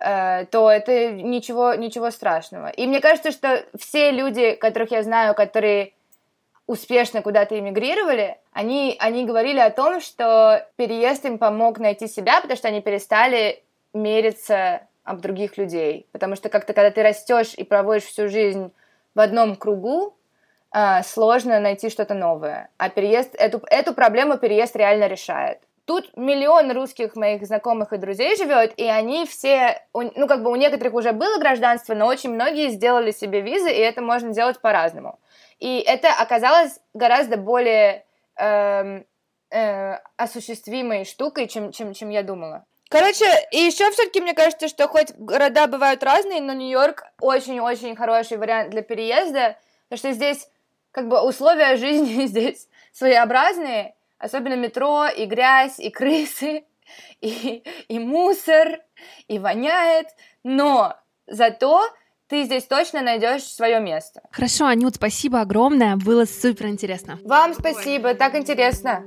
[0.04, 2.70] uh, то это ничего, ничего страшного.
[2.70, 5.94] И мне кажется, что все люди, которых я знаю, которые
[6.70, 12.58] успешно куда-то эмигрировали, они, они говорили о том, что переезд им помог найти себя, потому
[12.58, 16.06] что они перестали мериться об других людей.
[16.12, 18.72] Потому что как-то, когда ты растешь и проводишь всю жизнь
[19.16, 20.16] в одном кругу,
[20.72, 22.70] э, сложно найти что-то новое.
[22.78, 25.58] А переезд, эту, эту проблему переезд реально решает.
[25.86, 30.56] Тут миллион русских моих знакомых и друзей живет, и они все, ну как бы у
[30.56, 35.18] некоторых уже было гражданство, но очень многие сделали себе визы, и это можно делать по-разному.
[35.60, 38.06] И это оказалось гораздо более
[38.38, 39.04] э,
[39.52, 42.66] э, осуществимой штукой, чем, чем, чем я думала.
[42.90, 48.38] Короче, и еще все-таки мне кажется, что хоть города бывают разные, но Нью-Йорк очень-очень хороший
[48.38, 49.58] вариант для переезда,
[49.88, 50.50] потому что здесь
[50.92, 56.64] как бы условия жизни здесь своеобразные, особенно метро, и грязь, и крысы,
[57.22, 58.80] и, и мусор,
[59.28, 60.08] и воняет,
[60.44, 60.96] но
[61.28, 61.84] зато
[62.30, 64.22] ты здесь точно найдешь свое место.
[64.32, 67.20] Хорошо, Анют, спасибо огромное, было супер интересно.
[67.24, 69.04] Вам спасибо, так интересно.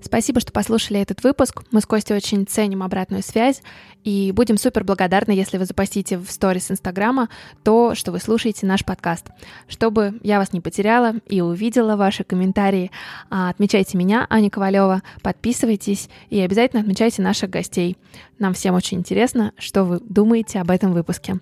[0.00, 1.62] Спасибо, что послушали этот выпуск.
[1.70, 3.62] Мы с Костей очень ценим обратную связь
[4.04, 7.28] и будем супер благодарны, если вы запостите в сторис Инстаграма
[7.64, 9.26] то, что вы слушаете наш подкаст.
[9.66, 12.90] Чтобы я вас не потеряла и увидела ваши комментарии,
[13.30, 17.96] а, отмечайте меня, Аня Ковалева, подписывайтесь и обязательно отмечайте наших гостей.
[18.38, 21.38] Нам всем очень интересно, что вы думаете об этом выпуске.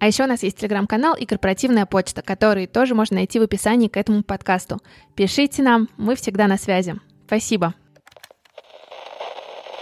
[0.00, 3.88] А еще у нас есть телеграм-канал и корпоративная почта, которые тоже можно найти в описании
[3.88, 4.78] к этому подкасту.
[5.14, 6.96] Пишите нам, мы всегда на связи.
[7.26, 7.74] Спасибо.